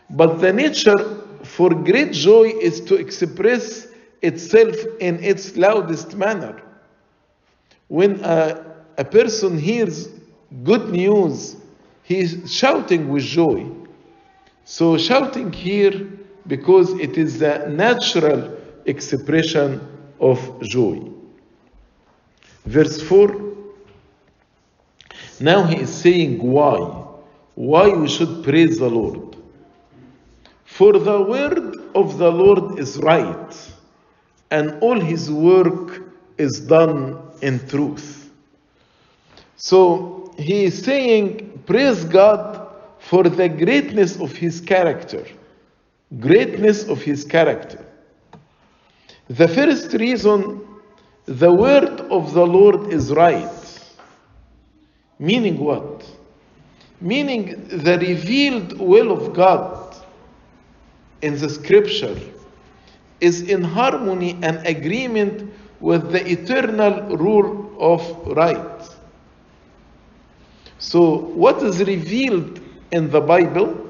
but 0.09 0.39
the 0.39 0.53
nature 0.53 1.17
for 1.43 1.69
great 1.69 2.13
joy 2.13 2.53
is 2.61 2.79
to 2.85 2.95
express 2.95 3.89
itself 4.21 4.73
in 5.01 5.21
its 5.21 5.57
loudest 5.57 6.15
manner. 6.15 6.63
When 7.89 8.23
a, 8.23 8.73
a 8.97 9.03
person 9.03 9.57
hears 9.57 10.07
good 10.63 10.91
news, 10.91 11.57
he 12.03 12.19
is 12.19 12.49
shouting 12.49 13.09
with 13.09 13.23
joy. 13.23 13.69
So, 14.63 14.97
shouting 14.97 15.51
here 15.51 16.07
because 16.47 16.93
it 16.99 17.17
is 17.17 17.39
the 17.39 17.67
natural 17.67 18.57
expression 18.85 19.85
of 20.21 20.39
joy. 20.61 21.18
Verse 22.69 23.01
4 23.01 23.35
Now 25.39 25.63
he 25.63 25.77
is 25.77 25.91
saying 25.91 26.37
why. 26.37 26.75
Why 27.55 27.89
we 27.89 28.07
should 28.07 28.43
praise 28.43 28.77
the 28.77 28.89
Lord. 28.89 29.35
For 30.65 30.93
the 30.93 31.19
word 31.19 31.77
of 31.95 32.19
the 32.19 32.31
Lord 32.31 32.77
is 32.77 32.99
right, 32.99 33.71
and 34.51 34.79
all 34.81 34.99
his 34.99 35.31
work 35.31 36.03
is 36.37 36.59
done 36.59 37.19
in 37.41 37.67
truth. 37.67 38.29
So 39.57 40.31
he 40.37 40.65
is 40.65 40.83
saying, 40.83 41.63
Praise 41.65 42.05
God 42.05 42.69
for 42.99 43.23
the 43.23 43.49
greatness 43.49 44.19
of 44.21 44.31
his 44.31 44.61
character. 44.61 45.25
Greatness 46.19 46.87
of 46.87 47.01
his 47.01 47.25
character. 47.25 47.83
The 49.27 49.47
first 49.47 49.93
reason, 49.93 50.58
the 51.29 51.53
word 51.53 52.01
of 52.09 52.33
the 52.33 52.45
Lord 52.45 52.91
is 52.91 53.11
right. 53.13 53.47
Meaning 55.19 55.59
what? 55.59 56.03
Meaning 57.01 57.67
the 57.67 57.99
revealed 57.99 58.79
will 58.79 59.11
of 59.11 59.35
God 59.35 59.95
in 61.21 61.37
the 61.37 61.47
scripture 61.47 62.17
is 63.21 63.43
in 63.43 63.63
harmony 63.63 64.39
and 64.41 64.65
agreement 64.65 65.53
with 65.79 66.11
the 66.11 66.27
eternal 66.27 67.15
rule 67.15 67.75
of 67.79 68.01
right. 68.35 68.89
So, 70.79 71.13
what 71.13 71.61
is 71.61 71.79
revealed 71.83 72.59
in 72.91 73.11
the 73.11 73.21
Bible 73.21 73.87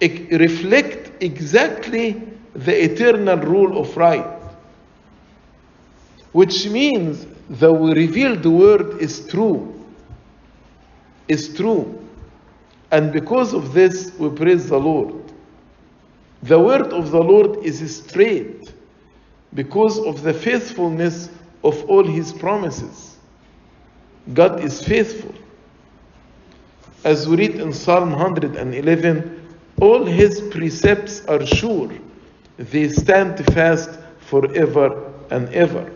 reflect 0.00 1.22
exactly 1.22 2.22
the 2.54 2.84
eternal 2.84 3.36
rule 3.36 3.78
of 3.78 3.94
right, 3.96 4.33
which 6.34 6.66
means 6.66 7.26
the 7.48 7.72
revealed 7.72 8.44
word 8.44 9.00
is 9.00 9.24
true, 9.28 9.72
is 11.28 11.54
true, 11.54 12.04
and 12.90 13.12
because 13.12 13.54
of 13.54 13.72
this 13.72 14.12
we 14.18 14.28
praise 14.30 14.68
the 14.68 14.78
Lord. 14.78 15.14
The 16.42 16.58
word 16.58 16.92
of 16.92 17.12
the 17.12 17.22
Lord 17.22 17.64
is 17.64 17.78
straight 17.96 18.72
because 19.54 19.96
of 20.00 20.22
the 20.22 20.34
faithfulness 20.34 21.30
of 21.62 21.84
all 21.88 22.02
his 22.02 22.32
promises. 22.32 23.16
God 24.32 24.64
is 24.64 24.82
faithful. 24.82 25.34
As 27.04 27.28
we 27.28 27.36
read 27.36 27.60
in 27.60 27.72
Psalm 27.72 28.10
111, 28.10 29.56
all 29.80 30.04
his 30.04 30.40
precepts 30.50 31.24
are 31.26 31.46
sure, 31.46 31.92
they 32.58 32.88
stand 32.88 33.46
fast 33.54 34.00
forever 34.18 35.12
and 35.30 35.48
ever. 35.50 35.92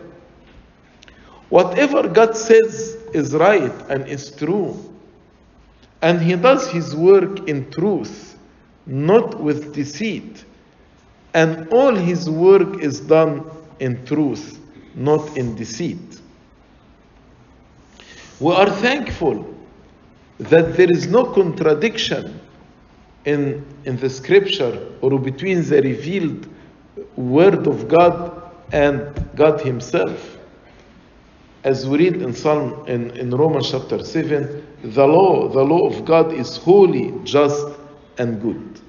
Whatever 1.49 2.07
God 2.07 2.35
says 2.35 2.97
is 3.13 3.33
right 3.33 3.73
and 3.89 4.07
is 4.07 4.31
true, 4.31 4.77
and 6.01 6.21
he 6.21 6.35
does 6.35 6.69
his 6.69 6.95
work 6.95 7.47
in 7.47 7.69
truth, 7.71 8.37
not 8.85 9.39
with 9.39 9.73
deceit. 9.73 10.45
And 11.33 11.67
all 11.69 11.93
his 11.93 12.29
work 12.29 12.81
is 12.81 12.99
done 12.99 13.49
in 13.79 14.05
truth, 14.05 14.59
not 14.95 15.37
in 15.37 15.55
deceit. 15.55 16.21
We 18.39 18.53
are 18.53 18.69
thankful 18.69 19.53
that 20.39 20.77
there 20.77 20.89
is 20.89 21.07
no 21.07 21.25
contradiction 21.25 22.39
in, 23.25 23.65
in 23.85 23.97
the 23.97 24.09
scripture 24.09 24.87
or 25.01 25.19
between 25.19 25.63
the 25.63 25.81
revealed 25.81 26.47
word 27.17 27.67
of 27.67 27.87
God 27.87 28.41
and 28.71 29.29
God 29.35 29.61
Himself. 29.61 30.38
As 31.69 31.87
we 31.87 31.99
read 31.99 32.23
in 32.23 32.33
Psalm 32.33 32.83
in, 32.87 33.11
in 33.11 33.29
Romans 33.29 33.69
chapter 33.69 34.03
7, 34.03 34.65
the 34.85 35.05
law, 35.05 35.47
the 35.49 35.63
law 35.63 35.87
of 35.87 36.03
God 36.03 36.33
is 36.33 36.57
holy, 36.57 37.13
just, 37.23 37.63
and 38.17 38.41
good. 38.41 38.81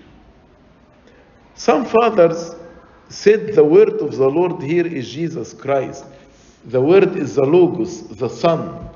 Some 1.57 1.85
fathers 1.85 2.55
said 3.11 3.55
the 3.55 3.63
word 3.63 4.01
of 4.01 4.17
the 4.17 4.27
Lord 4.27 4.63
here 4.63 4.87
is 4.87 5.13
Jesus 5.13 5.53
Christ. 5.53 6.07
The 6.65 6.81
word 6.81 7.17
is 7.17 7.35
the 7.35 7.45
Logos, 7.45 8.09
the 8.17 8.31
Son. 8.31 8.89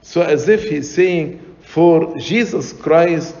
So 0.00 0.22
as 0.22 0.48
if 0.48 0.68
he's 0.68 0.94
saying, 0.94 1.56
for 1.62 2.16
Jesus 2.16 2.72
Christ 2.72 3.34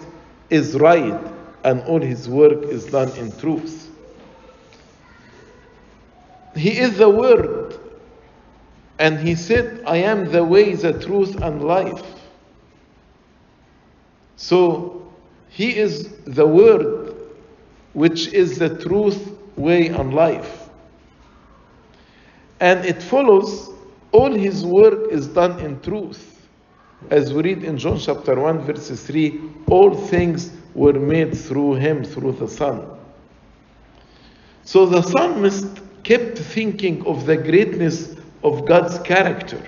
is 0.50 0.74
right 0.74 1.20
and 1.62 1.82
all 1.82 2.00
his 2.00 2.28
work 2.28 2.64
is 2.64 2.86
done 2.86 3.12
in 3.16 3.30
truth. 3.38 3.84
He 6.56 6.78
is 6.78 6.98
the 6.98 7.08
Word, 7.08 7.63
and 8.98 9.18
he 9.18 9.34
said, 9.34 9.82
I 9.86 9.98
am 9.98 10.30
the 10.30 10.44
way, 10.44 10.74
the 10.74 10.92
truth, 10.92 11.40
and 11.42 11.64
life. 11.64 12.02
So 14.36 15.12
he 15.48 15.76
is 15.76 16.08
the 16.26 16.46
Word, 16.46 17.14
which 17.92 18.28
is 18.28 18.58
the 18.58 18.78
truth, 18.78 19.32
way, 19.56 19.88
and 19.88 20.14
life. 20.14 20.68
And 22.60 22.84
it 22.84 23.02
follows 23.02 23.70
all 24.12 24.32
his 24.32 24.64
work 24.64 25.10
is 25.10 25.26
done 25.26 25.58
in 25.58 25.80
truth. 25.80 26.48
As 27.10 27.32
we 27.32 27.42
read 27.42 27.64
in 27.64 27.76
John 27.76 27.98
chapter 27.98 28.38
1, 28.38 28.60
verses 28.60 29.04
3, 29.04 29.40
all 29.68 29.92
things 29.92 30.52
were 30.74 30.92
made 30.92 31.36
through 31.36 31.74
him, 31.74 32.04
through 32.04 32.32
the 32.32 32.48
Son. 32.48 32.86
So 34.62 34.86
the 34.86 35.02
psalmist 35.02 35.80
kept 36.04 36.38
thinking 36.38 37.04
of 37.06 37.26
the 37.26 37.36
greatness 37.36 38.14
of 38.44 38.66
God's 38.66 38.98
character. 39.00 39.60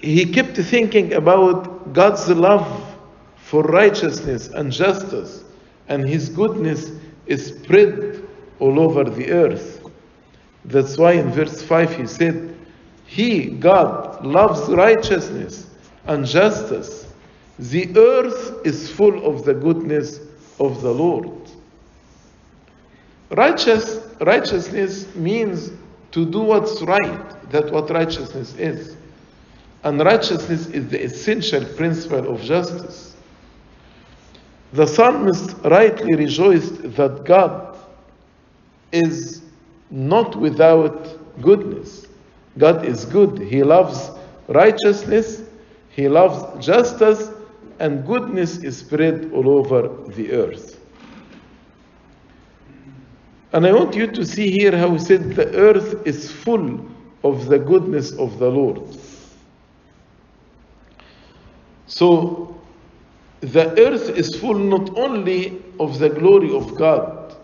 He 0.00 0.26
kept 0.26 0.56
thinking 0.56 1.12
about 1.12 1.92
God's 1.92 2.28
love 2.28 2.96
for 3.36 3.62
righteousness 3.62 4.48
and 4.48 4.72
justice, 4.72 5.44
and 5.88 6.08
his 6.08 6.28
goodness 6.30 6.90
is 7.26 7.46
spread 7.46 8.26
all 8.58 8.80
over 8.80 9.04
the 9.04 9.30
earth. 9.30 9.86
That's 10.64 10.96
why 10.96 11.12
in 11.12 11.30
verse 11.30 11.62
5 11.62 11.96
he 11.96 12.06
said, 12.06 12.56
He, 13.06 13.46
God, 13.46 14.24
loves 14.24 14.68
righteousness 14.70 15.66
and 16.06 16.26
justice. 16.26 17.06
The 17.58 17.96
earth 17.96 18.66
is 18.66 18.90
full 18.90 19.24
of 19.26 19.44
the 19.44 19.54
goodness 19.54 20.20
of 20.58 20.80
the 20.82 20.90
Lord. 20.90 21.30
Righteous, 23.30 24.00
righteousness 24.20 25.14
means 25.14 25.70
to 26.14 26.24
do 26.24 26.38
what's 26.38 26.80
right. 26.82 27.50
That's 27.50 27.72
what 27.72 27.90
righteousness 27.90 28.54
is. 28.54 28.96
And 29.82 29.98
righteousness 29.98 30.68
is 30.68 30.88
the 30.88 31.02
essential 31.02 31.64
principle 31.74 32.32
of 32.32 32.40
justice. 32.40 33.16
The 34.72 34.86
psalmist 34.86 35.56
rightly 35.64 36.14
rejoiced 36.14 36.94
that 36.94 37.24
God 37.24 37.76
is 38.92 39.42
not 39.90 40.36
without 40.36 41.18
goodness. 41.42 42.06
God 42.58 42.84
is 42.84 43.04
good. 43.04 43.40
He 43.40 43.64
loves 43.64 44.12
righteousness, 44.46 45.42
He 45.90 46.08
loves 46.08 46.64
justice, 46.64 47.30
and 47.80 48.06
goodness 48.06 48.58
is 48.58 48.78
spread 48.78 49.32
all 49.34 49.58
over 49.58 49.88
the 50.12 50.30
earth. 50.30 50.73
And 53.54 53.64
I 53.64 53.72
want 53.72 53.94
you 53.94 54.08
to 54.08 54.26
see 54.26 54.50
here 54.50 54.76
how 54.76 54.90
he 54.90 54.98
said 54.98 55.36
the 55.36 55.48
earth 55.54 56.04
is 56.04 56.30
full 56.30 56.84
of 57.22 57.46
the 57.46 57.58
goodness 57.58 58.10
of 58.18 58.40
the 58.40 58.50
Lord. 58.50 58.82
So 61.86 62.60
the 63.42 63.70
earth 63.80 64.08
is 64.08 64.34
full 64.34 64.58
not 64.58 64.98
only 64.98 65.62
of 65.78 66.00
the 66.00 66.08
glory 66.08 66.52
of 66.52 66.74
God 66.74 67.36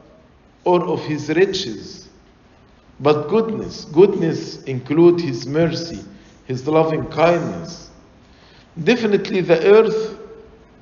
or 0.64 0.83
of 0.83 1.01
his 1.05 1.29
riches, 1.29 2.09
but 2.99 3.29
goodness. 3.29 3.85
Goodness 3.85 4.64
include 4.64 5.20
his 5.20 5.46
mercy, 5.46 6.01
his 6.46 6.66
loving 6.66 7.07
kindness. 7.07 7.88
Definitely 8.83 9.42
the 9.42 9.64
earth 9.64 10.18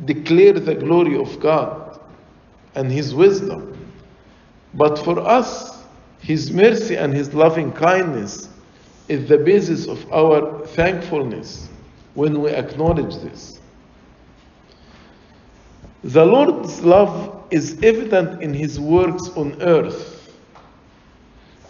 declare 0.07 0.55
the 0.55 0.75
glory 0.75 1.19
of 1.19 1.39
God 1.39 2.01
and 2.75 2.91
his 2.91 3.15
wisdom. 3.15 3.68
But 4.75 4.99
for 4.99 5.19
us, 5.21 5.83
his 6.21 6.51
mercy 6.51 6.97
and 6.97 7.13
his 7.15 7.33
loving 7.33 7.73
kindness 7.73 8.49
is 9.09 9.29
the 9.29 9.39
basis 9.39 9.87
of 9.87 10.13
our 10.13 10.67
thankfulness 10.67 11.69
when 12.15 12.41
we 12.41 12.51
acknowledge 12.51 13.17
this. 13.17 13.61
The 16.05 16.25
Lord's 16.25 16.81
love 16.83 17.45
is 17.51 17.79
evident 17.83 18.43
in 18.43 18.53
his 18.53 18.79
works 18.79 19.29
on 19.31 19.61
earth. 19.63 20.37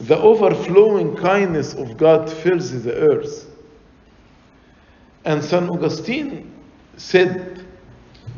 The 0.01 0.19
overflowing 0.19 1.17
kindness 1.17 1.75
of 1.75 1.97
God 1.97 2.31
fills 2.31 2.83
the 2.83 2.95
earth. 2.95 3.51
And 5.25 5.43
St. 5.43 5.69
Augustine 5.69 6.53
said, 6.97 7.65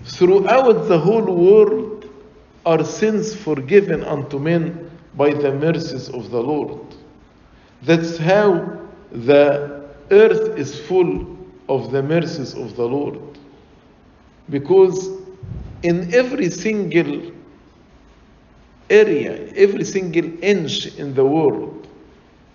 Throughout 0.04 0.88
the 0.88 0.98
whole 0.98 1.22
world 1.24 1.79
are 2.66 2.84
sins 2.84 3.34
forgiven 3.34 4.04
unto 4.04 4.38
men 4.38 4.90
by 5.14 5.32
the 5.32 5.52
mercies 5.52 6.08
of 6.08 6.30
the 6.30 6.42
Lord. 6.42 6.80
That's 7.82 8.16
how 8.18 8.78
the 9.10 9.88
earth 10.10 10.58
is 10.58 10.78
full 10.78 11.36
of 11.68 11.90
the 11.90 12.02
mercies 12.02 12.54
of 12.54 12.76
the 12.76 12.84
Lord. 12.86 13.18
Because 14.50 15.08
in 15.82 16.12
every 16.14 16.50
single 16.50 17.32
area, 18.90 19.52
every 19.54 19.84
single 19.84 20.44
inch 20.44 20.98
in 20.98 21.14
the 21.14 21.24
world, 21.24 21.88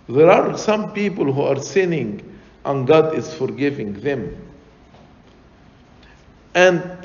there 0.08 0.30
are 0.30 0.56
some 0.56 0.92
people 0.92 1.32
who 1.32 1.42
are 1.42 1.60
sinning 1.60 2.22
and 2.64 2.86
God 2.86 3.14
is 3.16 3.32
forgiving 3.34 3.94
them. 3.94 4.36
And 6.54 6.95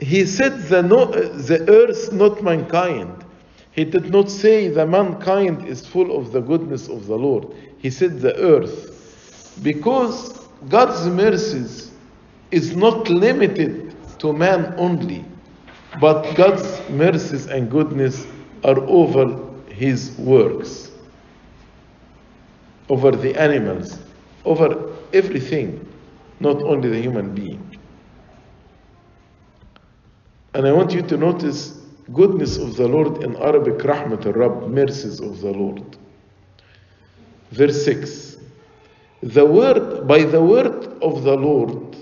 he 0.00 0.24
said 0.24 0.62
the, 0.62 0.82
no, 0.82 1.02
uh, 1.02 1.28
the 1.36 1.64
earth, 1.68 2.12
not 2.12 2.42
mankind. 2.42 3.24
He 3.72 3.84
did 3.84 4.10
not 4.10 4.30
say 4.30 4.68
the 4.68 4.86
mankind 4.86 5.66
is 5.68 5.86
full 5.86 6.16
of 6.16 6.32
the 6.32 6.40
goodness 6.40 6.88
of 6.88 7.06
the 7.06 7.16
Lord. 7.16 7.46
He 7.78 7.90
said 7.90 8.20
the 8.20 8.34
earth. 8.36 9.56
Because 9.62 10.38
God's 10.68 11.06
mercies 11.06 11.90
is 12.50 12.74
not 12.74 13.08
limited 13.08 13.94
to 14.20 14.32
man 14.32 14.74
only, 14.78 15.24
but 16.00 16.34
God's 16.34 16.80
mercies 16.88 17.46
and 17.46 17.70
goodness 17.70 18.26
are 18.64 18.80
over 18.80 19.38
his 19.68 20.12
works, 20.18 20.90
over 22.88 23.10
the 23.10 23.38
animals, 23.38 23.98
over 24.44 24.94
everything, 25.12 25.86
not 26.40 26.62
only 26.62 26.88
the 26.88 27.00
human 27.00 27.34
being. 27.34 27.79
And 30.54 30.66
I 30.66 30.72
want 30.72 30.92
you 30.92 31.02
to 31.02 31.16
notice 31.16 31.78
goodness 32.12 32.56
of 32.56 32.76
the 32.76 32.88
Lord 32.88 33.22
in 33.22 33.36
Arabic, 33.36 33.78
Rahmat 33.78 34.26
al-Rabb, 34.26 34.68
mercies 34.68 35.20
of 35.20 35.40
the 35.40 35.50
Lord. 35.50 35.96
Verse 37.52 37.84
6. 37.84 38.36
The 39.22 39.44
word, 39.44 40.08
by 40.08 40.24
the 40.24 40.42
word 40.42 40.86
of 41.02 41.22
the 41.22 41.36
Lord, 41.36 41.96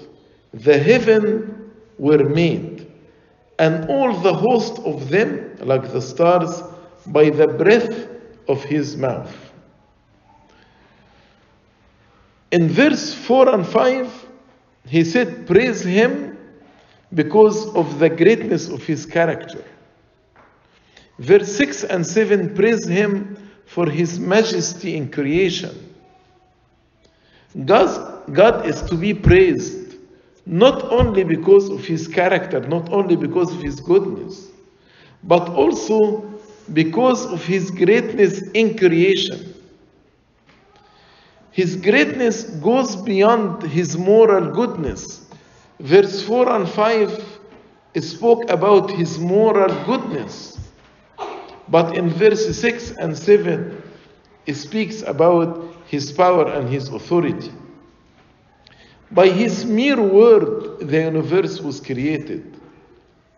the 0.54 0.78
heaven 0.78 1.72
were 1.98 2.24
made, 2.24 2.90
and 3.58 3.90
all 3.90 4.18
the 4.18 4.32
host 4.32 4.78
of 4.78 5.10
them, 5.10 5.56
like 5.60 5.92
the 5.92 6.00
stars, 6.00 6.62
by 7.06 7.28
the 7.28 7.48
breath 7.48 8.08
of 8.48 8.62
his 8.64 8.96
mouth. 8.96 9.34
In 12.50 12.68
verse 12.68 13.12
4 13.12 13.54
and 13.54 13.66
5, 13.66 14.26
he 14.86 15.04
said, 15.04 15.46
Praise 15.46 15.82
him 15.82 16.27
because 17.14 17.74
of 17.74 17.98
the 17.98 18.08
greatness 18.08 18.68
of 18.68 18.82
his 18.84 19.06
character. 19.06 19.64
Verse 21.18 21.50
6 21.56 21.84
and 21.84 22.06
7 22.06 22.54
praise 22.54 22.86
him 22.86 23.36
for 23.66 23.88
his 23.88 24.18
majesty 24.18 24.96
in 24.96 25.10
creation. 25.10 25.94
God, 27.64 28.32
God 28.32 28.66
is 28.66 28.82
to 28.82 28.96
be 28.96 29.14
praised 29.14 29.96
not 30.46 30.84
only 30.90 31.24
because 31.24 31.68
of 31.68 31.84
his 31.84 32.08
character, 32.08 32.60
not 32.60 32.90
only 32.90 33.16
because 33.16 33.52
of 33.54 33.60
his 33.60 33.80
goodness, 33.80 34.48
but 35.24 35.48
also 35.50 36.22
because 36.72 37.26
of 37.26 37.44
his 37.44 37.70
greatness 37.70 38.42
in 38.52 38.76
creation. 38.76 39.54
His 41.50 41.76
greatness 41.76 42.44
goes 42.44 42.96
beyond 42.96 43.62
his 43.62 43.96
moral 43.98 44.52
goodness. 44.52 45.27
Verse 45.80 46.22
4 46.22 46.48
and 46.50 46.68
5 46.68 47.38
spoke 48.00 48.50
about 48.50 48.90
his 48.90 49.18
moral 49.18 49.72
goodness. 49.84 50.58
But 51.68 51.96
in 51.96 52.10
verse 52.10 52.56
6 52.58 52.92
and 52.92 53.16
7, 53.16 53.82
it 54.46 54.54
speaks 54.54 55.02
about 55.02 55.76
his 55.86 56.10
power 56.12 56.48
and 56.48 56.68
his 56.68 56.88
authority. 56.88 57.52
By 59.10 59.28
his 59.28 59.64
mere 59.64 60.00
word, 60.00 60.80
the 60.80 61.00
universe 61.00 61.60
was 61.60 61.80
created. 61.80 62.58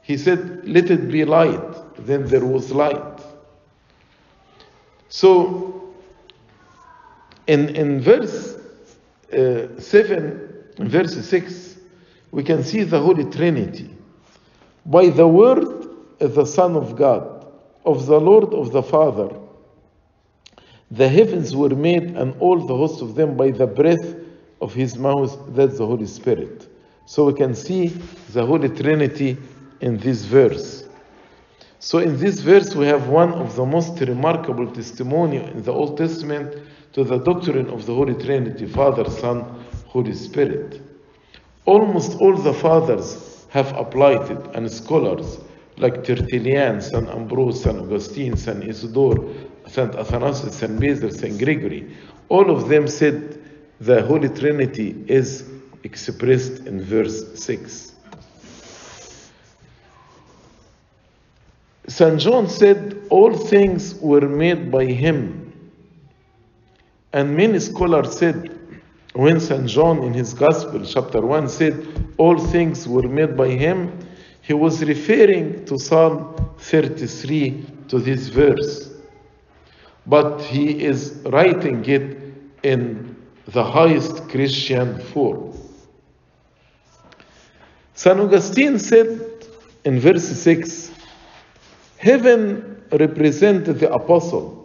He 0.03 0.17
said, 0.17 0.67
Let 0.69 0.91
it 0.91 1.11
be 1.11 1.25
light. 1.25 1.97
Then 1.99 2.27
there 2.27 2.45
was 2.45 2.73
light. 2.73 3.21
So, 5.09 5.95
in, 7.47 7.75
in 7.77 8.01
verse 8.01 8.57
uh, 9.33 9.81
7, 9.81 10.65
verse 10.79 11.29
6, 11.29 11.70
we 12.33 12.43
can 12.43 12.63
see 12.63 12.83
the 12.83 13.01
Holy 13.01 13.25
Trinity. 13.25 13.91
By 14.87 15.11
the 15.11 15.27
word, 15.27 15.89
the 16.19 16.45
Son 16.45 16.77
of 16.77 16.97
God, 16.97 17.47
of 17.85 18.07
the 18.07 18.21
Lord 18.21 18.55
of 18.55 18.73
the 18.73 18.83
Father, 18.83 19.31
the 20.91 21.09
heavens 21.09 21.55
were 21.55 21.71
made, 21.71 22.17
and 22.17 22.35
all 22.41 22.67
the 22.67 22.77
hosts 22.77 23.01
of 23.01 23.15
them 23.15 23.37
by 23.37 23.51
the 23.51 23.67
breath 23.67 24.15
of 24.61 24.75
his 24.75 24.97
mouth, 24.97 25.39
that's 25.55 25.79
the 25.79 25.87
Holy 25.87 26.07
Spirit. 26.07 26.69
So 27.07 27.25
we 27.27 27.35
can 27.35 27.55
see 27.55 27.89
the 28.33 28.45
Holy 28.45 28.69
Trinity 28.69 29.37
in 29.81 29.99
this 29.99 30.25
verse. 30.25 30.85
So 31.79 31.99
in 31.99 32.19
this 32.19 32.41
verse, 32.41 32.75
we 32.75 32.87
have 32.87 33.09
one 33.09 33.33
of 33.33 33.57
the 33.57 33.65
most 33.65 33.99
remarkable 34.01 34.71
testimony 34.71 35.39
in 35.39 35.63
the 35.63 35.73
Old 35.73 35.97
Testament 35.97 36.55
to 36.93 37.05
the 37.05 37.19
doctrine 37.19 37.71
of 37.71 37.87
the 37.87 37.95
Holy 37.95 38.15
Trinity, 38.15 38.67
Father, 38.67 39.09
Son, 39.09 39.65
Holy 39.87 40.15
Spirit. 40.15 40.83
Almost 41.67 42.19
all 42.21 42.37
the 42.37 42.55
fathers 42.55 43.47
have 43.51 43.77
applied 43.77 44.31
it, 44.31 44.55
and 44.55 44.71
scholars 44.71 45.39
like 45.77 46.05
Tertullian, 46.05 46.81
St. 46.81 47.09
Ambrose, 47.09 47.63
St. 47.63 47.79
Augustine, 47.79 48.37
St. 48.37 48.65
Isidore, 48.65 49.35
St. 49.67 49.95
Athanasius, 49.95 50.57
St. 50.57 50.79
Basil, 50.79 51.11
St. 51.11 51.39
Gregory, 51.39 51.97
all 52.29 52.51
of 52.51 52.69
them 52.69 52.87
said 52.87 53.43
the 53.81 54.03
Holy 54.03 54.29
Trinity 54.29 55.05
is 55.09 55.45
expressed 55.85 56.67
in 56.67 56.81
verse 56.83 57.39
6. 57.43 57.93
St. 61.89 62.21
John 62.21 62.49
said, 62.49 63.03
All 63.11 63.37
things 63.37 63.95
were 63.97 64.29
made 64.29 64.71
by 64.71 64.85
him. 64.85 65.53
And 67.13 67.37
many 67.37 67.59
scholars 67.59 68.17
said, 68.17 68.60
when 69.13 69.41
St. 69.41 69.67
John 69.67 70.03
in 70.05 70.15
his 70.15 70.35
Gospel, 70.35 70.85
chapter 70.85 71.21
1, 71.21 71.49
said, 71.49 72.15
All 72.17 72.39
things 72.39 72.87
were 72.87 73.09
made 73.09 73.37
by 73.37 73.49
him, 73.49 73.99
he 74.41 74.55
was 74.55 74.83
referring 74.85 75.65
to 75.67 75.79
Psalm 75.79 76.55
33 76.59 77.67
to 77.89 77.99
this 77.99 78.29
verse. 78.29 78.91
But 80.07 80.41
he 80.43 80.85
is 80.85 81.23
writing 81.27 81.85
it 81.85 82.19
in 82.63 83.17
the 83.47 83.65
highest 83.65 84.29
Christian 84.29 84.99
form. 84.99 85.57
St. 87.95 88.19
Augustine 88.19 88.79
said 88.79 89.47
in 89.85 89.99
verse 90.01 90.25
6 90.25 90.91
Heaven 91.99 92.83
represented 92.93 93.79
the 93.79 93.93
apostle. 93.93 94.60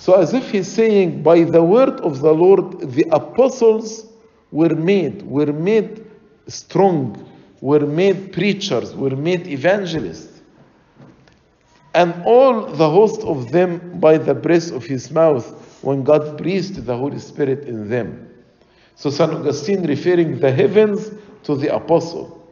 So, 0.00 0.14
as 0.14 0.32
if 0.32 0.50
he's 0.50 0.66
saying, 0.66 1.22
by 1.22 1.44
the 1.44 1.62
word 1.62 2.00
of 2.00 2.20
the 2.20 2.32
Lord, 2.32 2.80
the 2.80 3.04
apostles 3.12 4.06
were 4.50 4.74
made, 4.74 5.20
were 5.22 5.52
made 5.52 6.06
strong, 6.48 7.30
were 7.60 7.86
made 7.86 8.32
preachers, 8.32 8.96
were 8.96 9.14
made 9.14 9.46
evangelists. 9.46 10.40
and 11.94 12.14
all 12.24 12.66
the 12.66 12.88
host 12.88 13.20
of 13.22 13.50
them 13.50 13.98
by 13.98 14.16
the 14.16 14.34
breath 14.34 14.70
of 14.70 14.84
his 14.84 15.10
mouth 15.10 15.44
when 15.82 16.02
God 16.04 16.38
breathed 16.38 16.86
the 16.86 16.96
Holy 16.96 17.18
Spirit 17.18 17.64
in 17.66 17.88
them. 17.88 18.28
So 18.94 19.10
St. 19.10 19.32
Augustine 19.32 19.86
referring 19.86 20.38
the 20.38 20.52
heavens 20.52 21.10
to 21.44 21.56
the 21.56 21.74
apostle 21.74 22.48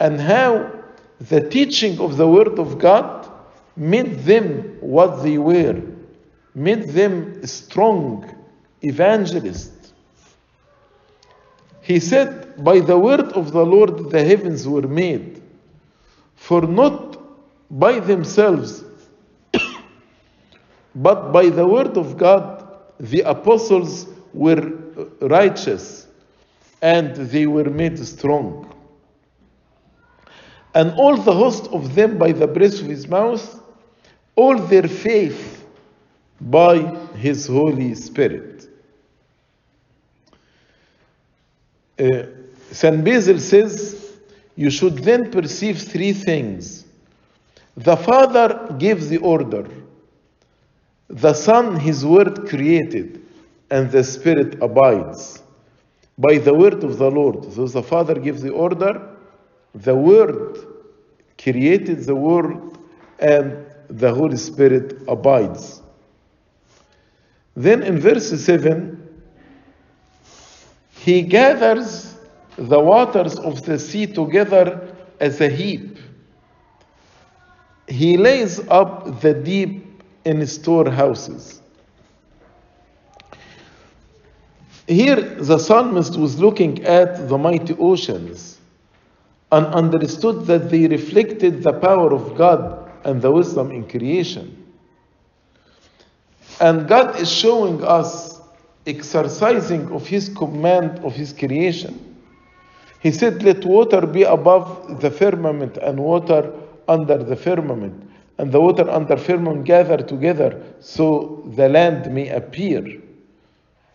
and 0.00 0.20
how 0.20 0.72
the 1.20 1.48
teaching 1.48 2.00
of 2.00 2.16
the 2.16 2.26
word 2.26 2.58
of 2.58 2.78
God 2.78 3.30
made 3.76 4.20
them 4.20 4.76
what 4.80 5.22
they 5.22 5.38
were, 5.38 5.80
made 6.58 6.88
them 6.88 7.46
strong 7.46 8.34
evangelists. 8.82 9.92
He 11.80 12.00
said, 12.00 12.62
By 12.62 12.80
the 12.80 12.98
word 12.98 13.32
of 13.32 13.52
the 13.52 13.64
Lord 13.64 14.10
the 14.10 14.22
heavens 14.24 14.66
were 14.66 14.86
made, 14.86 15.40
for 16.34 16.62
not 16.62 17.18
by 17.70 18.00
themselves, 18.00 18.84
but 20.94 21.32
by 21.32 21.48
the 21.48 21.66
word 21.66 21.96
of 21.96 22.18
God 22.18 22.66
the 22.98 23.20
apostles 23.20 24.06
were 24.34 24.72
righteous 25.20 26.08
and 26.82 27.14
they 27.14 27.46
were 27.46 27.70
made 27.70 27.98
strong. 27.98 28.72
And 30.74 30.92
all 30.92 31.16
the 31.16 31.32
host 31.32 31.68
of 31.68 31.94
them 31.94 32.18
by 32.18 32.32
the 32.32 32.46
breath 32.46 32.80
of 32.80 32.86
his 32.86 33.08
mouth, 33.08 33.60
all 34.36 34.58
their 34.58 34.86
faith 34.86 35.57
by 36.40 36.78
his 37.16 37.46
Holy 37.46 37.94
Spirit. 37.94 38.68
Uh, 41.98 42.22
St. 42.70 43.04
Basil 43.04 43.38
says, 43.38 44.18
You 44.56 44.70
should 44.70 44.98
then 44.98 45.30
perceive 45.30 45.80
three 45.80 46.12
things. 46.12 46.84
The 47.76 47.96
Father 47.96 48.74
gives 48.78 49.08
the 49.08 49.18
order, 49.18 49.68
the 51.08 51.32
Son 51.32 51.78
his 51.78 52.04
word 52.04 52.48
created, 52.48 53.22
and 53.70 53.90
the 53.90 54.04
Spirit 54.04 54.62
abides. 54.62 55.42
By 56.18 56.38
the 56.38 56.52
word 56.52 56.82
of 56.82 56.98
the 56.98 57.10
Lord. 57.10 57.52
So 57.52 57.66
the 57.66 57.82
Father 57.82 58.14
gives 58.14 58.42
the 58.42 58.50
order, 58.50 59.08
the 59.74 59.94
Word 59.94 60.58
created 61.40 62.04
the 62.04 62.14
world, 62.16 62.78
and 63.20 63.64
the 63.88 64.12
Holy 64.12 64.36
Spirit 64.36 65.02
abides. 65.06 65.77
Then 67.58 67.82
in 67.82 67.98
verse 67.98 68.28
7, 68.40 68.96
he 70.92 71.22
gathers 71.22 72.14
the 72.56 72.78
waters 72.78 73.36
of 73.36 73.64
the 73.64 73.80
sea 73.80 74.06
together 74.06 74.94
as 75.18 75.40
a 75.40 75.48
heap. 75.48 75.98
He 77.88 78.16
lays 78.16 78.60
up 78.68 79.20
the 79.20 79.34
deep 79.34 80.04
in 80.24 80.46
storehouses. 80.46 81.60
Here, 84.86 85.20
the 85.20 85.58
psalmist 85.58 86.16
was 86.16 86.38
looking 86.38 86.84
at 86.84 87.28
the 87.28 87.38
mighty 87.38 87.74
oceans 87.76 88.60
and 89.50 89.66
understood 89.66 90.46
that 90.46 90.70
they 90.70 90.86
reflected 90.86 91.64
the 91.64 91.72
power 91.72 92.14
of 92.14 92.36
God 92.36 92.88
and 93.02 93.20
the 93.20 93.32
wisdom 93.32 93.72
in 93.72 93.88
creation. 93.88 94.67
And 96.60 96.88
God 96.88 97.20
is 97.20 97.30
showing 97.30 97.84
us 97.84 98.40
exercising 98.86 99.90
of 99.92 100.06
His 100.06 100.28
command 100.30 100.98
of 101.04 101.14
His 101.14 101.32
creation. 101.32 102.16
He 103.00 103.12
said, 103.12 103.42
Let 103.42 103.64
water 103.64 104.06
be 104.06 104.24
above 104.24 105.00
the 105.00 105.10
firmament 105.10 105.76
and 105.76 106.00
water 106.00 106.52
under 106.88 107.18
the 107.18 107.36
firmament, 107.36 108.10
and 108.38 108.50
the 108.50 108.60
water 108.60 108.88
under 108.90 109.16
firmament 109.16 109.64
gather 109.64 109.98
together 109.98 110.60
so 110.80 111.44
the 111.54 111.68
land 111.68 112.12
may 112.12 112.28
appear. 112.28 112.84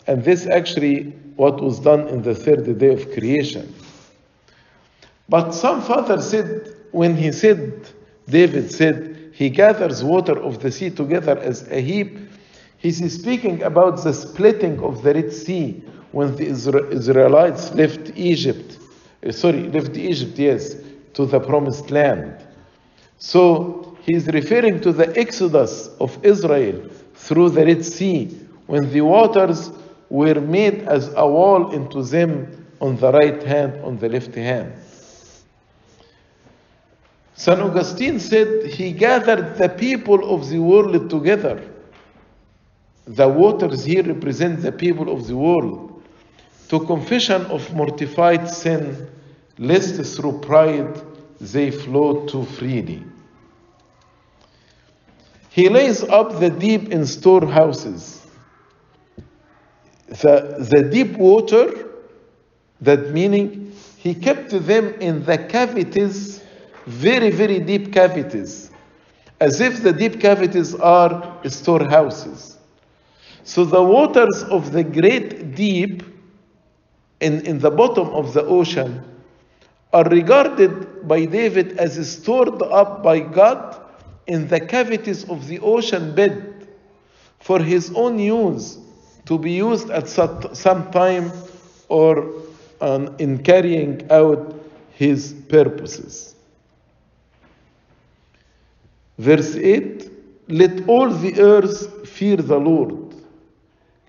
And 0.08 0.24
this 0.24 0.46
actually 0.46 1.12
what 1.36 1.62
was 1.62 1.80
done 1.80 2.08
in 2.08 2.22
the 2.22 2.36
third 2.36 2.78
day 2.78 2.94
of 2.94 3.12
creation. 3.12 3.74
But 5.28 5.52
some 5.52 5.82
father 5.82 6.22
said, 6.22 6.76
when 6.92 7.16
he 7.18 7.32
said, 7.32 7.90
David 8.30 8.72
said, 8.72 9.32
he 9.34 9.50
gathers 9.50 10.04
water 10.04 10.38
of 10.38 10.60
the 10.62 10.72
sea 10.72 10.92
together 10.92 11.38
as 11.40 11.68
a 11.72 11.82
heap, 11.82 12.18
he's 12.84 13.14
speaking 13.14 13.64
about 13.64 14.04
the 14.04 14.14
splitting 14.14 14.80
of 14.84 15.02
the 15.02 15.14
Red 15.14 15.34
Sea 15.34 15.82
when 16.12 16.36
the 16.36 16.46
Israelites 16.46 17.74
left 17.74 18.12
Egypt. 18.16 18.78
Uh, 19.26 19.32
sorry, 19.32 19.64
left 19.70 19.96
Egypt, 19.98 20.38
yes, 20.38 20.76
to 21.14 21.26
the 21.26 21.40
promised 21.40 21.90
land. 21.90 22.46
So 23.18 23.98
he's 24.02 24.28
referring 24.28 24.82
to 24.82 24.92
the 24.92 25.18
exodus 25.18 25.88
of 26.00 26.24
Israel 26.24 26.90
through 27.16 27.52
the 27.52 27.66
Red 27.66 27.86
Sea 27.86 28.26
when 28.68 28.92
the 28.92 29.02
waters 29.02 29.72
were 30.10 30.42
made 30.42 30.84
as 30.84 31.12
a 31.16 31.26
wall 31.26 31.72
into 31.72 32.04
them 32.04 32.68
on 32.82 32.98
the 32.98 33.12
right 33.14 33.42
hand, 33.44 33.82
on 33.84 33.98
the 33.98 34.10
left 34.10 34.36
hand. 34.36 34.74
St. 37.36 37.60
Augustine 37.60 38.20
said 38.20 38.66
he 38.66 38.92
gathered 38.92 39.58
the 39.58 39.70
people 39.70 40.36
of 40.36 40.50
the 40.50 40.60
world 40.60 41.10
together. 41.10 41.73
The 43.06 43.28
waters 43.28 43.84
here 43.84 44.04
represent 44.04 44.62
the 44.62 44.72
people 44.72 45.12
of 45.12 45.28
the 45.28 45.36
world 45.36 46.02
to 46.70 46.80
confession 46.86 47.46
of 47.48 47.74
mortified 47.74 48.50
sin, 48.50 49.10
lest 49.58 49.96
through 50.16 50.40
pride 50.40 51.02
they 51.42 51.70
flow 51.70 52.26
too 52.26 52.46
freely. 52.46 53.04
He 55.50 55.70
lays 55.70 56.04
up 56.04 56.40
the 56.40 56.50
deep 56.50 56.90
in 56.90 57.06
storehouses. 57.06 58.26
The, 60.08 60.66
the 60.72 60.90
deep 60.90 61.18
water, 61.18 61.90
that 62.82 63.12
meaning 63.12 63.76
he 63.98 64.16
kept 64.16 64.50
them 64.50 64.94
in 64.96 65.24
the 65.26 65.38
cavities, 65.38 66.42
very, 66.86 67.30
very 67.30 67.60
deep 67.60 67.94
cavities, 67.94 68.72
as 69.40 69.62
if 69.62 69.84
the 69.84 69.94
deep 69.94 70.20
cavities 70.20 70.74
are 70.76 71.38
storehouses. 71.48 72.53
So 73.44 73.66
the 73.66 73.84
waters 73.84 74.44
of 74.44 74.72
the 74.72 74.84
great 74.84 75.56
deep 75.56 76.04
in, 77.20 77.46
in 77.46 77.60
the 77.60 77.72
bottom 77.72 78.10
of 78.10 78.34
the 78.34 78.44
ocean 78.44 79.04
are 79.92 80.06
regarded 80.06 81.08
by 81.08 81.26
David 81.26 81.78
as 81.78 82.10
stored 82.10 82.62
up 82.64 83.04
by 83.04 83.20
God 83.20 83.80
in 84.28 84.48
the 84.48 84.60
cavities 84.60 85.30
of 85.30 85.48
the 85.48 85.60
ocean 85.60 86.16
bed 86.16 86.68
for 87.40 87.60
his 87.60 87.92
own 87.96 88.18
use 88.18 88.80
to 89.26 89.38
be 89.38 89.52
used 89.52 89.90
at 89.90 90.08
some 90.08 90.92
time 90.92 91.32
or 91.90 92.32
um, 92.82 93.16
in 93.20 93.44
carrying 93.44 94.10
out 94.12 94.60
his 94.92 95.34
purposes. 95.50 96.36
Verse 99.18 99.56
8 99.56 100.10
Let 100.48 100.88
all 100.88 101.10
the 101.10 101.40
earth 101.40 102.08
fear 102.08 102.38
the 102.38 102.58
Lord, 102.58 103.03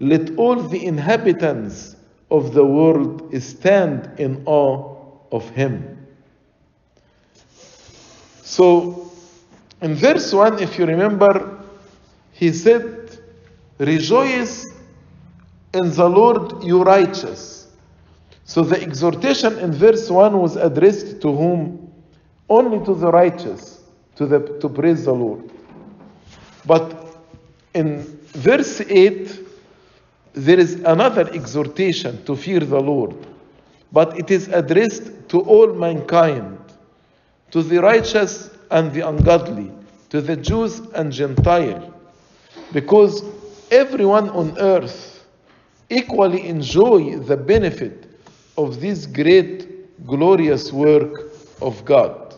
let 0.01 0.37
all 0.37 0.57
the 0.57 0.85
inhabitants 0.85 1.97
of 2.31 2.53
the 2.53 2.65
world 2.65 3.31
stand 3.43 4.11
in 4.19 4.43
awe 4.47 4.97
of 5.31 5.49
him. 5.51 6.07
So, 8.43 9.13
in 9.81 9.95
verse 9.95 10.33
1, 10.33 10.61
if 10.61 10.79
you 10.79 10.87
remember, 10.87 11.63
he 12.33 12.53
said, 12.53 13.19
Rejoice 13.79 14.67
in 15.73 15.91
the 15.91 16.09
Lord, 16.09 16.63
you 16.63 16.83
righteous. 16.83 17.73
So 18.45 18.63
the 18.63 18.81
exhortation 18.81 19.59
in 19.59 19.73
verse 19.73 20.11
1 20.11 20.39
was 20.39 20.57
addressed 20.57 21.21
to 21.23 21.33
whom? 21.33 21.93
Only 22.49 22.85
to 22.85 22.95
the 22.95 23.11
righteous, 23.11 23.83
to, 24.17 24.27
the, 24.27 24.41
to 24.61 24.69
praise 24.69 25.07
the 25.07 25.15
Lord. 25.15 25.51
But 26.67 27.17
in 27.75 28.03
verse 28.33 28.81
8, 28.81 29.44
there 30.35 30.59
is 30.59 30.75
another 30.81 31.31
exhortation 31.33 32.23
to 32.25 32.37
fear 32.37 32.61
the 32.61 32.81
Lord. 32.81 33.15
But 33.93 34.19
it 34.19 34.31
is 34.31 34.49
addressed 34.49 35.29
to 35.29 35.41
all 35.41 35.73
mankind, 35.73 36.59
to 37.53 37.63
the 37.63 37.79
righteous 37.81 38.51
and 38.71 38.93
the 38.93 39.09
ungodly, 39.09 39.71
to 40.11 40.21
the 40.21 40.37
Jews 40.37 40.81
and 40.95 41.13
Gentile. 41.13 41.95
Because 42.73 43.23
everyone 43.71 44.29
on 44.31 44.59
earth 44.59 45.25
equally 45.89 46.47
enjoy 46.49 47.19
the 47.19 47.37
benefit 47.37 48.07
of 48.59 48.81
this 48.81 49.07
great 49.07 50.05
glorious 50.05 50.73
work 50.73 51.33
of 51.63 51.85
God. 51.85 52.35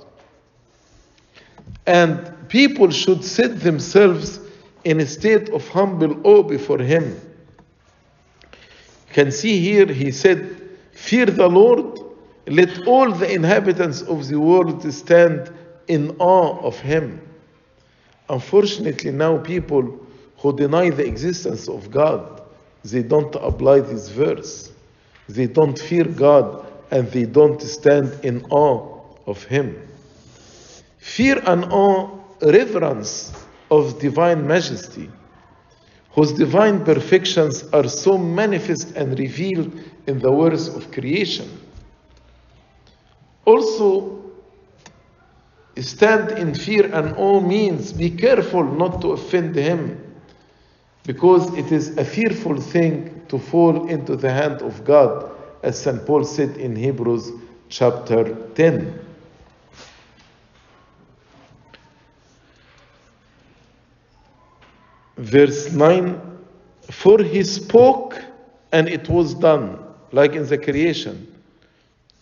And 1.86 2.48
people 2.48 2.90
should 2.90 3.24
set 3.24 3.60
themselves 3.60 4.40
in 4.84 5.00
a 5.00 5.06
state 5.06 5.48
of 5.48 5.66
humble 5.68 6.20
awe 6.26 6.42
before 6.42 6.78
Him. 6.78 7.18
Can 9.12 9.30
see 9.30 9.60
here, 9.60 9.86
He 9.86 10.10
said, 10.10 10.60
Fear 10.92 11.26
the 11.26 11.48
Lord, 11.48 11.98
let 12.46 12.86
all 12.86 13.10
the 13.12 13.32
inhabitants 13.32 14.02
of 14.02 14.28
the 14.28 14.38
world 14.38 14.92
stand 14.92 15.52
in 15.88 16.16
awe 16.18 16.58
of 16.60 16.78
Him. 16.78 17.20
Unfortunately, 18.28 19.12
now 19.12 19.38
people 19.38 20.00
who 20.38 20.56
deny 20.56 20.90
the 20.90 21.06
existence 21.06 21.68
of 21.68 21.90
God, 21.90 22.42
they 22.84 23.02
don't 23.02 23.34
apply 23.36 23.80
this 23.80 24.08
verse. 24.08 24.72
They 25.28 25.46
don't 25.46 25.78
fear 25.78 26.04
God 26.04 26.66
and 26.90 27.10
they 27.10 27.24
don't 27.24 27.60
stand 27.60 28.24
in 28.24 28.44
awe 28.50 29.00
of 29.26 29.42
Him. 29.44 29.88
Fear 30.98 31.42
and 31.46 31.64
awe, 31.66 32.10
reverence 32.42 33.32
of 33.70 33.98
divine 33.98 34.46
majesty, 34.46 35.10
whose 36.16 36.32
divine 36.32 36.82
perfections 36.82 37.62
are 37.74 37.86
so 37.86 38.16
manifest 38.16 38.96
and 38.96 39.18
revealed 39.18 39.70
in 40.06 40.18
the 40.18 40.32
words 40.32 40.66
of 40.66 40.90
creation. 40.90 41.46
Also, 43.44 44.22
stand 45.76 46.30
in 46.38 46.54
fear 46.54 46.90
and 46.94 47.14
awe 47.18 47.38
means 47.38 47.92
be 47.92 48.10
careful 48.10 48.64
not 48.64 49.02
to 49.02 49.12
offend 49.12 49.54
him 49.54 50.02
because 51.04 51.52
it 51.54 51.70
is 51.70 51.96
a 51.98 52.04
fearful 52.04 52.58
thing 52.58 53.22
to 53.28 53.38
fall 53.38 53.86
into 53.88 54.16
the 54.16 54.32
hand 54.32 54.62
of 54.62 54.84
God, 54.84 55.30
as 55.62 55.78
St. 55.78 56.04
Paul 56.06 56.24
said 56.24 56.56
in 56.56 56.74
Hebrews 56.74 57.30
chapter 57.68 58.34
10. 58.54 59.05
Verse 65.16 65.72
9 65.72 66.20
For 66.90 67.22
he 67.22 67.42
spoke 67.42 68.22
and 68.72 68.88
it 68.88 69.08
was 69.08 69.34
done, 69.34 69.78
like 70.12 70.34
in 70.34 70.46
the 70.46 70.58
creation. 70.58 71.32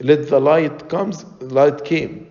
Let 0.00 0.28
the 0.28 0.40
light 0.40 0.88
comes, 0.88 1.24
light 1.40 1.84
came. 1.84 2.28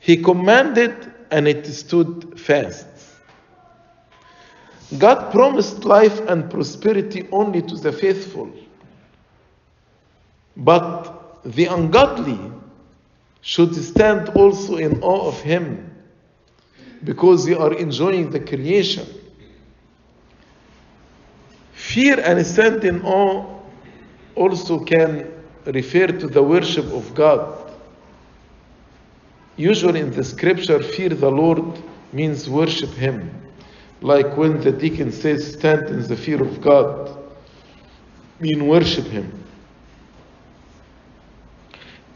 He 0.00 0.16
commanded 0.16 1.12
and 1.30 1.48
it 1.48 1.66
stood 1.66 2.38
fast. 2.38 2.86
God 4.98 5.32
promised 5.32 5.84
life 5.84 6.20
and 6.28 6.50
prosperity 6.50 7.26
only 7.32 7.62
to 7.62 7.76
the 7.76 7.92
faithful. 7.92 8.52
But 10.56 11.40
the 11.44 11.66
ungodly 11.66 12.38
should 13.40 13.74
stand 13.74 14.28
also 14.30 14.76
in 14.76 15.02
awe 15.02 15.28
of 15.28 15.40
Him 15.40 15.90
because 17.02 17.44
they 17.44 17.54
are 17.54 17.72
enjoying 17.74 18.30
the 18.30 18.40
creation. 18.40 19.06
Fear 21.84 22.20
and 22.20 22.44
stand 22.46 22.82
in 22.84 23.02
awe 23.02 23.44
also 24.34 24.80
can 24.80 25.30
refer 25.66 26.06
to 26.06 26.26
the 26.26 26.42
worship 26.42 26.86
of 26.86 27.14
God. 27.14 27.72
Usually 29.56 30.00
in 30.00 30.10
the 30.10 30.24
scripture, 30.24 30.82
fear 30.82 31.10
the 31.10 31.30
Lord 31.30 31.78
means 32.12 32.48
worship 32.48 32.90
Him. 32.90 33.30
Like 34.00 34.36
when 34.36 34.60
the 34.60 34.72
deacon 34.72 35.12
says, 35.12 35.52
stand 35.52 35.88
in 35.88 36.02
the 36.08 36.16
fear 36.16 36.42
of 36.42 36.60
God, 36.60 37.16
mean 38.40 38.66
worship 38.66 39.06
Him. 39.06 39.44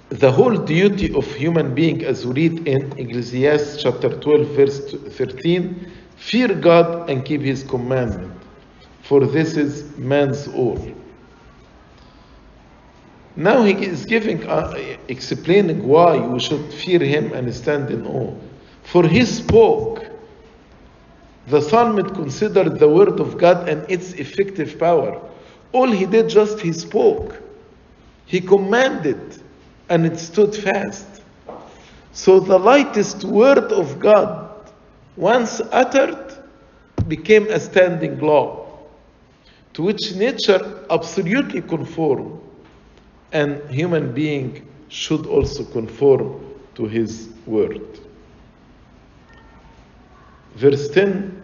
The 0.08 0.32
whole 0.32 0.56
duty 0.56 1.14
of 1.14 1.26
human 1.34 1.74
being, 1.74 2.04
as 2.04 2.26
we 2.26 2.48
read 2.48 2.66
in 2.66 2.98
Ecclesiastes 2.98 3.82
chapter 3.82 4.08
12, 4.18 4.46
verse 4.48 4.94
13, 5.16 5.92
fear 6.16 6.54
God 6.54 7.10
and 7.10 7.24
keep 7.24 7.42
His 7.42 7.62
commandment, 7.62 8.37
for 9.08 9.24
this 9.24 9.56
is 9.56 9.96
man's 9.96 10.46
all. 10.48 10.78
Now 13.36 13.62
he 13.62 13.72
is 13.72 14.04
giving, 14.04 14.46
uh, 14.46 14.76
explaining 15.08 15.88
why 15.88 16.18
we 16.18 16.38
should 16.38 16.70
fear 16.74 17.00
him 17.00 17.32
and 17.32 17.52
stand 17.54 17.90
in 17.90 18.06
awe. 18.06 18.34
For 18.82 19.08
he 19.08 19.24
spoke. 19.24 20.04
The 21.46 21.62
psalmist 21.62 22.14
considered 22.14 22.78
the 22.78 22.88
word 22.90 23.18
of 23.18 23.38
God 23.38 23.66
and 23.66 23.90
its 23.90 24.12
effective 24.12 24.78
power. 24.78 25.18
All 25.72 25.90
he 25.90 26.04
did 26.04 26.28
just 26.28 26.60
he 26.60 26.74
spoke. 26.74 27.40
He 28.26 28.42
commanded 28.42 29.42
and 29.88 30.04
it 30.04 30.18
stood 30.18 30.54
fast. 30.54 31.22
So 32.12 32.40
the 32.40 32.58
lightest 32.58 33.24
word 33.24 33.72
of 33.72 33.98
God, 33.98 34.70
once 35.16 35.62
uttered, 35.72 36.34
became 37.06 37.48
a 37.48 37.58
standing 37.58 38.18
law 38.18 38.67
to 39.78 39.84
which 39.84 40.12
nature 40.16 40.84
absolutely 40.90 41.62
conform 41.62 42.40
and 43.30 43.62
human 43.70 44.12
being 44.12 44.66
should 44.88 45.24
also 45.24 45.62
conform 45.66 46.44
to 46.74 46.86
his 46.86 47.28
word. 47.46 48.00
Verse 50.56 50.88
10 50.88 51.40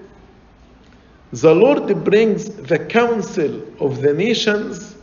The 1.31 1.55
Lord 1.55 2.03
brings 2.03 2.47
the 2.49 2.81
counsel 2.81 3.63
of 3.79 4.03
the 4.03 4.13
nations 4.13 4.97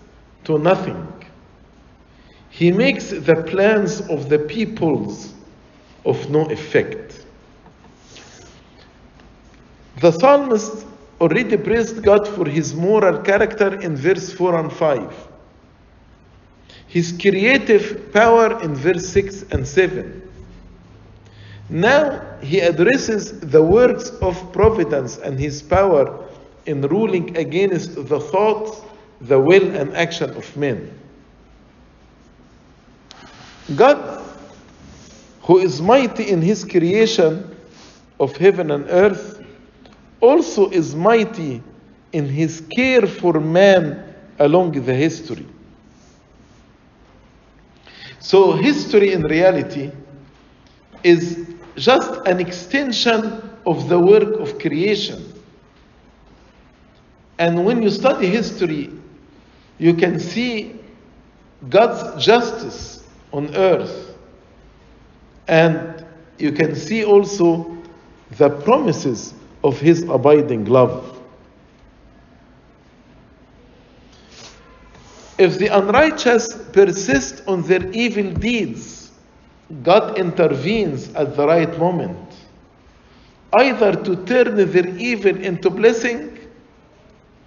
to 0.44 0.60
nothing. 0.60 1.08
He 2.50 2.70
makes 2.70 3.12
the 3.12 3.46
plans 3.48 4.02
of 4.10 4.28
the 4.28 4.40
peoples 4.40 5.34
of 6.04 6.30
no 6.30 6.48
effect. 6.48 7.26
The 10.02 10.12
psalmist 10.12 10.91
already 11.22 11.56
praised 11.56 12.04
God 12.04 12.28
for 12.28 12.46
his 12.46 12.74
moral 12.76 13.20
character 13.20 13.80
in 13.80 13.96
verse 13.96 14.34
4 14.34 14.60
and 14.60 14.74
5 14.74 15.32
his 16.92 17.14
creative 17.14 18.12
power 18.12 18.62
in 18.62 18.76
verse 18.76 19.08
6 19.08 19.44
and 19.54 19.66
7. 19.66 20.30
Now 21.70 22.22
he 22.42 22.60
addresses 22.60 23.40
the 23.40 23.64
works 23.64 24.10
of 24.22 24.36
providence 24.52 25.18
and 25.18 25.40
his 25.40 25.62
power 25.62 26.28
in 26.66 26.82
ruling 26.82 27.38
against 27.38 27.96
the 27.96 28.20
thoughts, 28.20 28.82
the 29.22 29.40
will, 29.40 29.74
and 29.74 29.96
action 29.96 30.32
of 30.32 30.58
men. 30.58 30.94
God, 33.78 34.22
who 35.44 35.60
is 35.60 35.82
mighty 35.82 36.28
in 36.28 36.42
his 36.42 36.66
creation 36.66 37.56
of 38.20 38.36
heaven 38.36 38.70
and 38.70 38.86
earth, 38.90 39.41
also 40.22 40.70
is 40.70 40.96
mighty 40.96 41.62
in 42.14 42.30
his 42.30 42.62
care 42.76 43.08
for 43.08 43.40
man 43.40 44.16
along 44.40 44.72
the 44.72 44.94
history. 44.94 45.48
So, 48.20 48.54
history 48.54 49.14
in 49.14 49.24
reality 49.24 49.92
is 51.04 51.48
just 51.76 52.12
an 52.28 52.40
extension 52.40 53.50
of 53.66 53.90
the 53.90 54.00
work 54.00 54.40
of 54.40 54.60
creation. 54.60 55.34
And 57.40 57.66
when 57.66 57.82
you 57.82 57.90
study 57.90 58.28
history, 58.28 58.92
you 59.80 59.96
can 59.96 60.20
see 60.20 60.80
God's 61.70 62.24
justice 62.24 63.04
on 63.34 63.56
earth. 63.56 64.16
And 65.48 66.06
you 66.38 66.52
can 66.52 66.76
see 66.76 67.04
also 67.04 67.76
the 68.38 68.50
promises 68.50 69.34
of 69.64 69.80
His 69.80 70.04
abiding 70.04 70.66
love. 70.66 71.20
If 75.38 75.58
the 75.58 75.68
unrighteous 75.68 76.56
persist 76.72 77.42
on 77.48 77.64
their 77.64 77.90
evil 77.92 78.32
deeds, 78.32 79.12
God 79.84 80.18
intervenes 80.18 81.14
at 81.16 81.36
the 81.36 81.48
right 81.48 81.80
moment, 81.80 82.36
either 83.54 83.96
to 84.04 84.24
turn 84.26 84.56
their 84.56 84.88
evil 84.98 85.36
into 85.38 85.70
blessing 85.70 86.38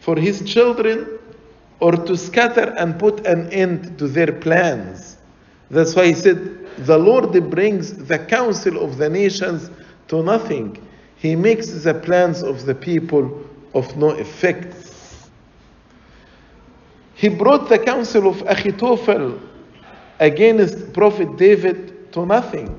for 0.01 0.17
His 0.17 0.43
children 0.43 1.19
or 1.81 1.93
to 1.93 2.17
scatter 2.17 2.75
and 2.79 2.99
put 2.99 3.27
an 3.27 3.49
end 3.53 3.99
to 3.99 4.09
their 4.09 4.33
plans. 4.33 5.19
That's 5.71 5.95
why 5.95 6.07
He 6.07 6.15
said, 6.15 6.67
The 6.79 6.99
Lord 6.99 7.33
brings 7.51 7.93
the 7.93 8.19
counsel 8.19 8.83
of 8.83 8.97
the 8.97 9.09
nations 9.09 9.71
to 10.09 10.23
nothing. 10.23 10.85
He 11.25 11.35
makes 11.37 11.69
the 11.69 11.95
plans 11.95 12.43
of 12.43 12.67
the 12.67 12.75
people 12.75 13.41
of 13.73 13.97
no 13.97 14.11
effect. 14.11 14.77
He 17.15 17.31
brought 17.31 17.71
the 17.71 17.79
counsel 17.79 18.29
of 18.29 18.37
Achitophel 18.43 19.41
against 20.21 20.93
Prophet 20.93 21.39
David 21.39 22.13
to 22.13 22.27
nothing. 22.27 22.79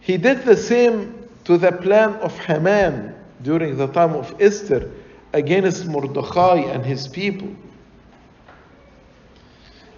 He 0.00 0.16
did 0.16 0.44
the 0.46 0.56
same 0.56 1.28
to 1.44 1.58
the 1.58 1.72
plan 1.72 2.14
of 2.22 2.38
Haman 2.38 3.14
during 3.42 3.76
the 3.76 3.88
time 3.88 4.14
of 4.14 4.34
Esther 4.40 4.90
against 5.34 5.84
Mordechai 5.84 6.60
and 6.72 6.86
his 6.86 7.06
people. 7.06 7.54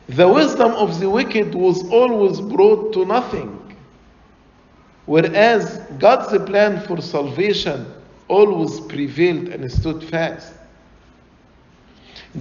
The 0.08 0.26
wisdom 0.26 0.72
of 0.72 0.98
the 0.98 1.08
wicked 1.08 1.54
was 1.54 1.88
always 1.92 2.40
brought 2.40 2.94
to 2.94 3.04
nothing, 3.04 3.57
whereas 5.08 5.78
God's 5.98 6.36
plan 6.44 6.82
for 6.86 7.00
salvation 7.00 7.86
always 8.28 8.78
prevailed 8.80 9.48
and 9.48 9.72
stood 9.72 10.04
fast. 10.04 10.52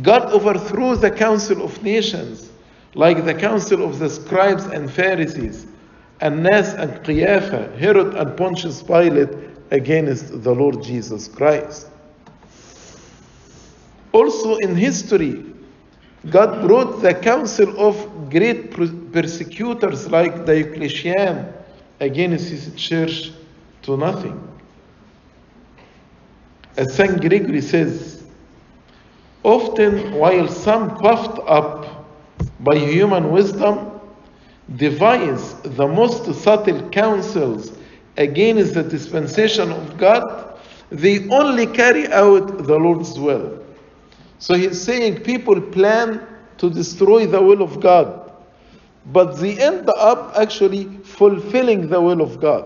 God 0.01 0.33
overthrew 0.33 0.97
the 0.97 1.09
council 1.09 1.63
of 1.63 1.81
nations, 1.81 2.51
like 2.93 3.23
the 3.23 3.33
council 3.33 3.85
of 3.85 3.99
the 3.99 4.09
scribes 4.09 4.65
and 4.65 4.91
Pharisees, 4.91 5.65
and 6.19 6.45
Annas 6.45 6.73
and 6.73 7.01
Caiaphas, 7.05 7.79
Herod 7.79 8.15
and 8.15 8.35
Pontius 8.35 8.83
Pilate, 8.83 9.29
against 9.71 10.43
the 10.43 10.53
Lord 10.53 10.83
Jesus 10.83 11.29
Christ. 11.29 11.87
Also 14.11 14.57
in 14.57 14.75
history, 14.75 15.41
God 16.29 16.67
brought 16.67 17.01
the 17.01 17.13
council 17.13 17.79
of 17.79 18.29
great 18.29 18.71
persecutors 19.13 20.11
like 20.11 20.45
Diocletian 20.45 21.53
against 21.99 22.49
his 22.49 22.73
church 22.75 23.31
to 23.83 23.97
nothing. 23.97 24.43
As 26.75 26.93
St. 26.93 27.19
Gregory 27.19 27.61
says, 27.61 28.23
often 29.43 30.13
while 30.13 30.47
some 30.47 30.95
puffed 30.97 31.39
up 31.47 32.05
by 32.59 32.77
human 32.77 33.31
wisdom 33.31 33.99
devise 34.75 35.53
the 35.61 35.87
most 35.87 36.31
subtle 36.35 36.89
counsels 36.89 37.77
against 38.17 38.73
the 38.73 38.83
dispensation 38.83 39.71
of 39.71 39.97
God, 39.97 40.59
they 40.89 41.27
only 41.29 41.65
carry 41.67 42.07
out 42.11 42.65
the 42.65 42.77
Lord's 42.77 43.17
will. 43.17 43.63
So 44.39 44.53
he's 44.53 44.79
saying 44.79 45.23
people 45.23 45.59
plan 45.59 46.25
to 46.57 46.69
destroy 46.69 47.25
the 47.25 47.41
will 47.41 47.61
of 47.61 47.79
God, 47.79 48.26
but 49.11 49.37
they 49.37 49.57
end 49.57 49.89
up 49.89 50.33
actually 50.35 50.85
fulfilling 51.03 51.87
the 51.87 51.99
will 51.99 52.21
of 52.21 52.39
God. 52.39 52.65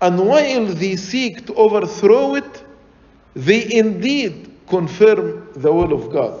And 0.00 0.26
while 0.26 0.66
they 0.66 0.96
seek 0.96 1.46
to 1.46 1.54
overthrow 1.54 2.34
it, 2.34 2.64
they 3.34 3.72
indeed 3.72 4.52
confirm 4.66 5.48
the 5.54 5.72
will 5.72 5.92
of 5.92 6.12
God. 6.12 6.38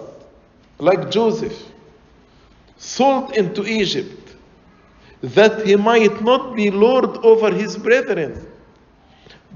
Like 0.78 1.10
Joseph, 1.10 1.70
sold 2.78 3.36
into 3.36 3.66
Egypt, 3.66 4.34
that 5.20 5.66
he 5.66 5.76
might 5.76 6.22
not 6.22 6.56
be 6.56 6.70
lord 6.70 7.18
over 7.18 7.52
his 7.52 7.76
brethren. 7.76 8.46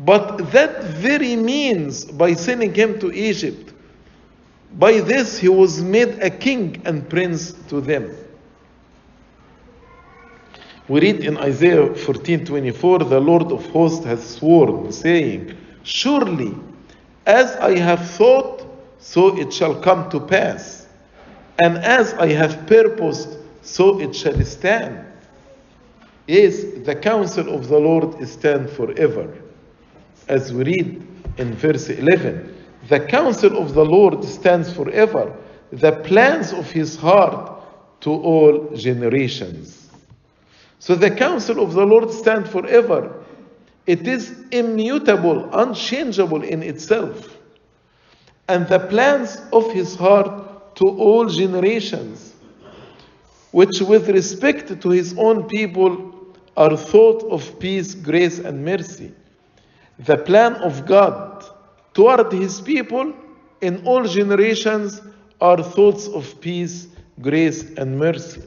But 0.04 0.50
that 0.52 0.84
very 0.84 1.34
means, 1.34 2.04
by 2.04 2.34
sending 2.34 2.74
him 2.74 2.98
to 3.00 3.12
Egypt, 3.12 3.72
by 4.74 5.00
this 5.00 5.38
he 5.38 5.48
was 5.48 5.80
made 5.80 6.20
a 6.20 6.30
king 6.30 6.82
and 6.84 7.08
prince 7.08 7.52
to 7.68 7.80
them. 7.80 8.14
We 10.86 11.00
read 11.00 11.24
in 11.24 11.38
Isaiah 11.38 11.94
14:24, 11.94 13.08
the 13.08 13.20
Lord 13.20 13.50
of 13.50 13.64
hosts 13.70 14.04
has 14.04 14.22
sworn, 14.22 14.92
saying, 14.92 15.56
Surely, 15.82 16.54
as 17.26 17.56
I 17.56 17.78
have 17.78 18.10
thought, 18.10 18.66
so 18.98 19.38
it 19.38 19.50
shall 19.52 19.76
come 19.80 20.10
to 20.10 20.20
pass, 20.20 20.86
and 21.62 21.78
as 21.78 22.12
I 22.14 22.28
have 22.32 22.66
purposed, 22.66 23.38
so 23.62 23.98
it 23.98 24.14
shall 24.14 24.38
stand. 24.44 25.06
Yes, 26.26 26.64
the 26.84 26.94
counsel 26.94 27.54
of 27.54 27.68
the 27.68 27.78
Lord 27.78 28.26
stand 28.28 28.68
forever. 28.68 29.32
As 30.28 30.52
we 30.52 30.64
read 30.64 31.06
in 31.38 31.54
verse 31.54 31.88
11, 31.88 32.54
the 32.88 33.00
counsel 33.00 33.56
of 33.56 33.72
the 33.72 33.84
Lord 33.84 34.22
stands 34.24 34.70
forever, 34.70 35.34
the 35.70 35.92
plans 35.92 36.52
of 36.52 36.70
his 36.70 36.96
heart 36.96 37.52
to 38.00 38.10
all 38.10 38.70
generations. 38.74 39.83
So 40.84 40.94
the 40.94 41.10
counsel 41.10 41.60
of 41.60 41.72
the 41.72 41.86
Lord 41.86 42.10
stands 42.10 42.50
forever. 42.50 43.24
It 43.86 44.06
is 44.06 44.44
immutable, 44.50 45.48
unchangeable 45.50 46.42
in 46.42 46.62
itself. 46.62 47.38
And 48.48 48.68
the 48.68 48.80
plans 48.80 49.40
of 49.50 49.72
his 49.72 49.96
heart 49.96 50.76
to 50.76 50.84
all 50.84 51.24
generations, 51.24 52.34
which 53.50 53.80
with 53.80 54.10
respect 54.10 54.78
to 54.82 54.90
his 54.90 55.16
own 55.16 55.44
people 55.44 56.12
are 56.54 56.76
thought 56.76 57.22
of 57.32 57.58
peace, 57.58 57.94
grace, 57.94 58.38
and 58.38 58.62
mercy. 58.62 59.14
The 60.00 60.18
plan 60.18 60.56
of 60.56 60.84
God 60.84 61.46
toward 61.94 62.30
his 62.30 62.60
people 62.60 63.14
in 63.62 63.86
all 63.86 64.04
generations 64.04 65.00
are 65.40 65.62
thoughts 65.62 66.08
of 66.08 66.38
peace, 66.42 66.88
grace, 67.22 67.70
and 67.78 67.98
mercy. 67.98 68.42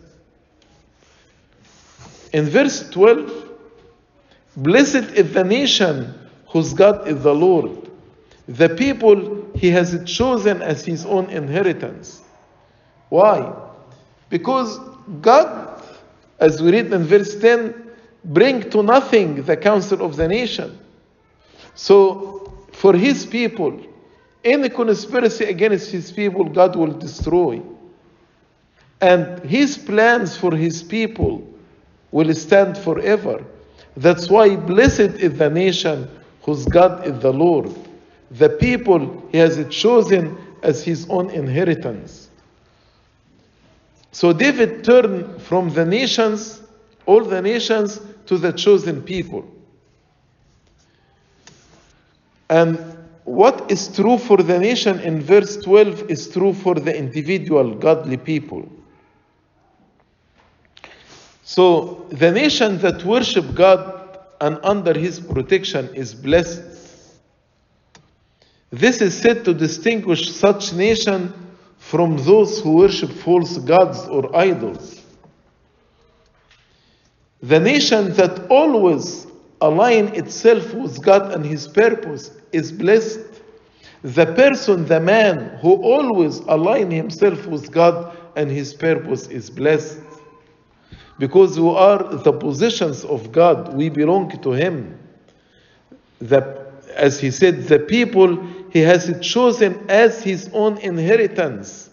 In 2.34 2.46
verse 2.46 2.90
12, 2.90 3.48
Blessed 4.58 5.14
is 5.14 5.34
the 5.34 5.44
nation 5.44 6.16
whose 6.48 6.74
God 6.74 7.08
is 7.08 7.22
the 7.22 7.34
Lord, 7.34 7.92
the 8.48 8.70
people 8.70 9.48
he 9.56 9.70
has 9.70 10.04
chosen 10.06 10.64
as 10.64 10.84
his 10.84 11.06
own 11.06 11.30
inheritance. 11.30 12.24
Why? 13.10 13.54
Because 14.30 14.80
God, 15.22 15.84
as 16.40 16.60
we 16.62 16.72
read 16.72 16.92
in 16.92 17.04
verse 17.04 17.36
10, 17.36 17.92
bring 18.26 18.68
to 18.72 18.82
nothing 18.82 19.44
the 19.44 19.56
counsel 19.56 20.02
of 20.02 20.16
the 20.16 20.28
nation. 20.28 20.80
So, 21.76 22.52
for 22.74 22.96
his 22.96 23.28
people, 23.28 23.80
any 24.44 24.70
conspiracy 24.70 25.46
against 25.46 25.92
his 25.92 26.12
people, 26.12 26.46
God 26.46 26.76
will 26.76 26.94
destroy. 26.94 27.62
And 29.02 29.40
his 29.48 29.78
plans 29.78 30.36
for 30.36 30.56
his 30.56 30.82
people 30.82 31.48
will 32.12 32.34
stand 32.34 32.78
forever. 32.78 33.44
That's 33.96 34.30
why 34.30 34.56
blessed 34.56 35.20
is 35.20 35.38
the 35.38 35.50
nation 35.50 36.10
whose 36.44 36.66
God 36.66 37.06
is 37.06 37.20
the 37.20 37.34
Lord, 37.34 37.74
the 38.32 38.50
people 38.50 39.28
he 39.32 39.38
has 39.38 39.64
chosen 39.70 40.38
as 40.64 40.84
his 40.84 41.10
own 41.10 41.30
inheritance. 41.30 42.30
So 44.12 44.34
David 44.34 44.84
turned 44.84 45.42
from 45.42 45.70
the 45.70 45.86
nations, 45.86 46.62
all 47.06 47.24
the 47.24 47.42
nations, 47.42 48.00
to 48.28 48.38
the 48.38 48.52
chosen 48.52 49.02
people. 49.02 49.46
And 52.50 52.98
what 53.26 53.70
is 53.70 53.94
true 53.94 54.18
for 54.18 54.38
the 54.38 54.58
nation 54.58 55.00
in 55.02 55.22
verse 55.22 55.58
12 55.58 56.10
is 56.10 56.30
true 56.30 56.54
for 56.54 56.76
the 56.76 56.98
individual 56.98 57.76
godly 57.76 58.18
people. 58.18 58.70
So 61.48 62.06
the 62.10 62.30
nation 62.30 62.78
that 62.80 63.06
worship 63.06 63.56
God 63.56 64.20
and 64.42 64.60
under 64.64 64.94
his 64.94 65.18
protection 65.22 65.96
is 65.96 66.14
blessed. 66.14 66.62
This 68.70 69.00
is 69.00 69.18
said 69.18 69.46
to 69.46 69.54
distinguish 69.54 70.30
such 70.30 70.74
nation 70.74 71.32
from 71.78 72.18
those 72.18 72.60
who 72.60 72.76
worship 72.76 73.12
false 73.12 73.60
gods 73.60 74.10
or 74.10 74.36
idols. 74.36 75.02
The 77.42 77.62
nation 77.62 78.12
that 78.16 78.48
always 78.50 79.26
align 79.62 80.08
itself 80.16 80.74
with 80.74 81.02
God 81.02 81.32
and 81.32 81.46
his 81.46 81.66
purpose 81.66 82.30
is 82.52 82.74
blessed. 82.74 83.22
The 84.04 84.26
person, 84.26 84.86
the 84.86 85.00
man 85.00 85.60
who 85.62 85.82
always 85.82 86.40
align 86.40 86.92
himself 86.92 87.46
with 87.46 87.72
God 87.72 88.18
and 88.36 88.52
his 88.52 88.74
purpose 88.74 89.28
is 89.28 89.50
blessed. 89.50 90.00
Because 91.20 91.60
we 91.60 91.70
are 91.70 92.04
the 92.04 92.34
possessions 92.34 93.04
of 93.04 93.32
God, 93.32 93.74
we 93.74 93.90
belong 93.90 94.30
to 94.42 94.52
him. 94.52 95.00
The, 96.20 96.68
as 96.96 97.20
he 97.20 97.32
said, 97.32 97.64
the 97.64 97.80
people 97.80 98.38
he 98.72 98.80
has 98.80 99.14
chosen 99.22 99.90
as 99.90 100.24
his 100.24 100.50
own 100.54 100.78
inheritance. 100.78 101.90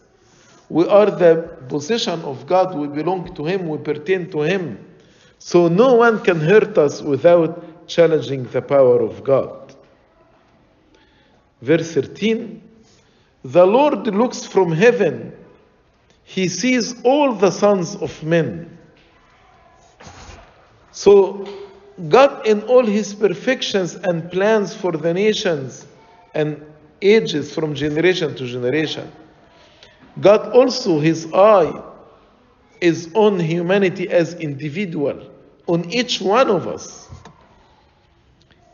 We 0.69 0.87
are 0.87 1.11
the 1.11 1.57
possession 1.69 2.21
of 2.23 2.47
God, 2.47 2.75
we 2.77 2.89
belong 2.89 3.35
to 3.35 3.45
him, 3.45 3.69
we 3.69 3.79
pertain 3.79 4.31
to 4.31 4.43
him. 4.43 4.85
So 5.39 5.69
no 5.69 5.95
one 5.95 6.23
can 6.23 6.41
hurt 6.41 6.77
us 6.79 7.03
without 7.03 7.87
challenging 7.87 8.45
the 8.45 8.63
power 8.63 9.01
of 9.01 9.25
God. 9.25 9.75
Verse 11.63 11.93
13 11.95 12.63
The 13.45 13.67
Lord 13.67 14.07
looks 14.07 14.45
from 14.45 14.73
heaven, 14.73 15.33
he 16.25 16.49
sees 16.49 17.03
all 17.05 17.35
the 17.35 17.51
sons 17.51 17.95
of 17.97 18.23
men. 18.23 18.75
So, 20.95 21.45
God, 22.09 22.47
in 22.47 22.63
all 22.63 22.87
his 22.87 23.15
perfections 23.15 23.97
and 23.97 24.31
plans 24.31 24.75
for 24.77 24.93
the 24.93 25.13
nations 25.13 25.87
and 26.35 26.65
ages 27.03 27.53
from 27.53 27.75
generation 27.75 28.37
to 28.37 28.47
generation, 28.47 29.11
God 30.21 30.53
also, 30.53 31.01
his 31.01 31.31
eye 31.33 31.83
is 32.81 33.11
on 33.15 33.41
humanity 33.41 34.09
as 34.09 34.35
individual, 34.35 35.29
on 35.67 35.91
each 35.91 36.21
one 36.21 36.49
of 36.49 36.69
us. 36.69 37.09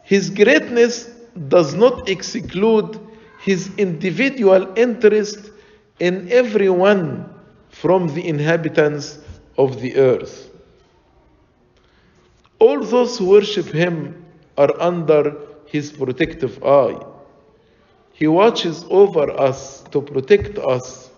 His 0.02 0.28
greatness 0.28 1.08
does 1.48 1.74
not 1.74 2.06
exclude 2.06 3.00
his 3.40 3.74
individual 3.78 4.70
interest 4.76 5.52
in 5.98 6.30
everyone 6.30 7.32
from 7.70 8.08
the 8.14 8.28
inhabitants 8.28 9.20
of 9.56 9.80
the 9.80 9.96
earth. 9.96 10.49
All 12.60 12.80
those 12.84 13.18
who 13.18 13.26
worship 13.26 13.66
him 13.66 14.24
are 14.56 14.70
under 14.80 15.36
his 15.66 15.90
protective 15.90 16.62
eye. 16.62 16.98
He 18.12 18.26
watches 18.26 18.84
over 18.90 19.30
us 19.30 19.82
to 19.92 20.02
protect 20.02 20.58
us, 20.58 21.10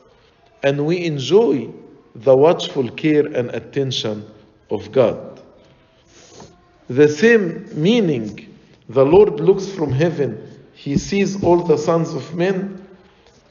and 0.63 0.87
we 0.87 1.05
enjoy 1.05 1.69
the 2.15 2.37
watchful 2.37 2.89
care 2.91 3.27
and 3.27 3.51
attention 3.51 4.25
of 4.71 4.93
God. 4.93 5.41
The 6.89 7.09
same 7.09 7.69
meaning 7.75 8.55
the 8.89 9.05
Lord 9.05 9.41
looks 9.41 9.69
from 9.69 9.91
heaven, 9.93 10.49
he 10.75 10.97
sees 10.97 11.43
all 11.43 11.63
the 11.63 11.79
sons 11.79 12.15
of 12.15 12.35
men. 12.35 12.87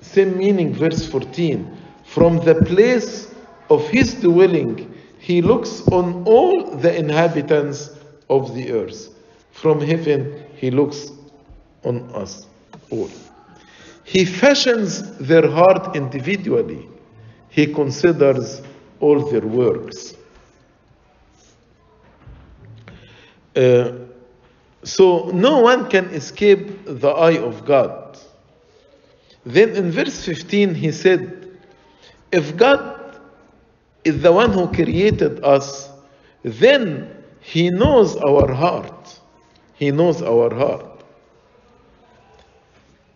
Same 0.02 0.38
meaning, 0.38 0.74
verse 0.74 1.08
14. 1.08 1.78
From 2.06 2.44
the 2.44 2.56
place 2.56 3.34
of 3.70 3.88
his 3.88 4.16
dwelling, 4.16 4.94
he 5.22 5.44
looks 5.44 5.88
on 5.90 6.24
all 6.24 6.76
the 6.78 6.98
inhabitants 6.98 7.92
of 8.28 8.56
the 8.56 8.72
earth. 8.72 9.10
From 9.52 9.80
heaven, 9.80 10.44
he 10.56 10.72
looks 10.72 11.12
on 11.84 12.10
us 12.16 12.48
all. 12.90 13.12
He 14.04 14.26
fashions 14.26 15.16
their 15.20 15.48
heart 15.48 15.96
individually. 15.96 16.90
He 17.50 17.72
considers 17.72 18.64
all 19.00 19.30
their 19.30 19.46
works. 19.46 20.16
Uh, 23.56 23.92
so 24.84 25.30
no 25.36 25.60
one 25.60 25.88
can 25.88 26.06
escape 26.06 26.84
the 26.86 27.10
eye 27.10 27.38
of 27.38 27.64
God. 27.64 28.18
Then 29.46 29.76
in 29.76 29.92
verse 29.92 30.26
15 30.26 30.74
he 30.74 30.92
said, 30.92 31.48
If 32.32 32.58
God 32.58 33.01
is 34.04 34.22
the 34.22 34.32
one 34.32 34.52
who 34.52 34.68
created 34.68 35.44
us, 35.44 35.90
then 36.44 37.24
he 37.40 37.70
knows 37.70 38.16
our 38.18 38.52
heart. 38.52 39.20
He 39.74 39.92
knows 39.92 40.22
our 40.22 40.54
heart. 40.54 41.04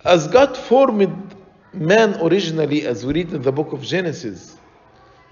As 0.03 0.27
God 0.27 0.55
formed 0.55 1.35
man 1.73 2.15
originally, 2.21 2.85
as 2.85 3.05
we 3.05 3.13
read 3.13 3.33
in 3.33 3.41
the 3.41 3.51
book 3.51 3.73
of 3.73 3.81
Genesis, 3.81 4.57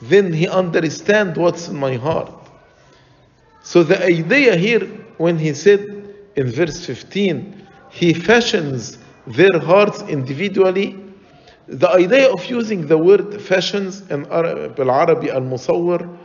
then 0.01 0.33
he 0.33 0.47
understands 0.47 1.37
what's 1.37 1.67
in 1.67 1.75
my 1.75 1.95
heart. 1.95 2.33
So 3.63 3.83
the 3.83 4.03
idea 4.03 4.55
here, 4.55 4.85
when 5.17 5.37
he 5.37 5.53
said 5.53 6.15
in 6.35 6.51
verse 6.51 6.85
15, 6.85 7.67
he 7.89 8.13
fashions 8.13 8.97
their 9.27 9.59
hearts 9.59 10.01
individually. 10.03 11.02
The 11.68 11.89
idea 11.89 12.32
of 12.32 12.45
using 12.45 12.88
the 12.88 12.97
word 12.97 13.41
fashions 13.41 14.01
in 14.09 14.26
Arabic 14.32 14.80
al-Musawwir, 15.30 16.18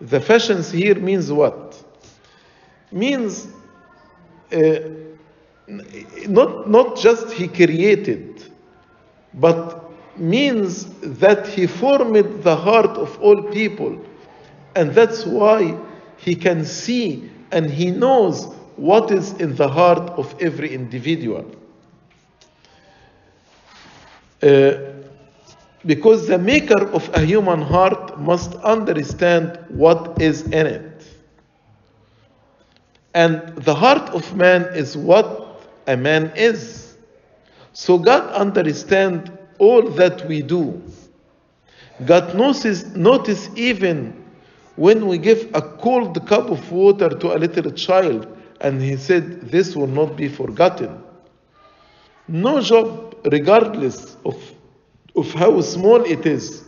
the 0.00 0.20
fashions 0.20 0.70
here 0.70 0.94
means 0.94 1.30
what? 1.30 1.82
Means 2.90 3.48
uh, 4.52 4.78
not, 6.26 6.70
not 6.70 6.96
just 6.96 7.32
he 7.32 7.48
created, 7.48 8.50
but 9.34 9.90
means 10.16 10.86
that 11.02 11.46
he 11.46 11.66
formed 11.66 12.42
the 12.42 12.56
heart 12.56 12.96
of 12.96 13.18
all 13.20 13.42
people. 13.42 14.02
And 14.74 14.94
that's 14.94 15.26
why 15.26 15.78
he 16.16 16.34
can 16.34 16.64
see 16.64 17.30
and 17.50 17.70
he 17.70 17.90
knows 17.90 18.46
what 18.76 19.10
is 19.10 19.32
in 19.34 19.56
the 19.56 19.68
heart 19.68 20.10
of 20.10 20.34
every 20.40 20.74
individual. 20.74 21.44
Uh, 24.42 24.92
because 25.86 26.26
the 26.26 26.38
maker 26.38 26.88
of 26.90 27.08
a 27.14 27.20
human 27.24 27.62
heart 27.62 28.18
must 28.18 28.54
understand 28.56 29.58
what 29.68 30.20
is 30.20 30.42
in 30.42 30.66
it. 30.66 31.04
And 33.14 33.56
the 33.56 33.74
heart 33.74 34.10
of 34.10 34.34
man 34.36 34.62
is 34.74 34.96
what 34.96 35.64
a 35.86 35.96
man 35.96 36.32
is. 36.36 36.96
So 37.72 37.98
God 37.98 38.30
understands 38.32 39.30
all 39.58 39.82
that 39.92 40.26
we 40.26 40.42
do. 40.42 40.82
God 42.04 42.34
notices, 42.34 42.94
notice 42.94 43.48
even 43.56 44.24
when 44.76 45.06
we 45.08 45.18
give 45.18 45.50
a 45.54 45.62
cold 45.62 46.24
cup 46.28 46.50
of 46.50 46.70
water 46.70 47.08
to 47.08 47.36
a 47.36 47.38
little 47.38 47.70
child 47.72 48.36
and 48.60 48.80
he 48.80 48.96
said, 48.96 49.50
This 49.50 49.74
will 49.74 49.88
not 49.88 50.16
be 50.16 50.28
forgotten. 50.28 51.02
No 52.28 52.60
job, 52.60 53.07
regardless 53.24 54.16
of, 54.24 54.36
of 55.16 55.32
how 55.32 55.60
small 55.60 56.02
it 56.04 56.26
is, 56.26 56.64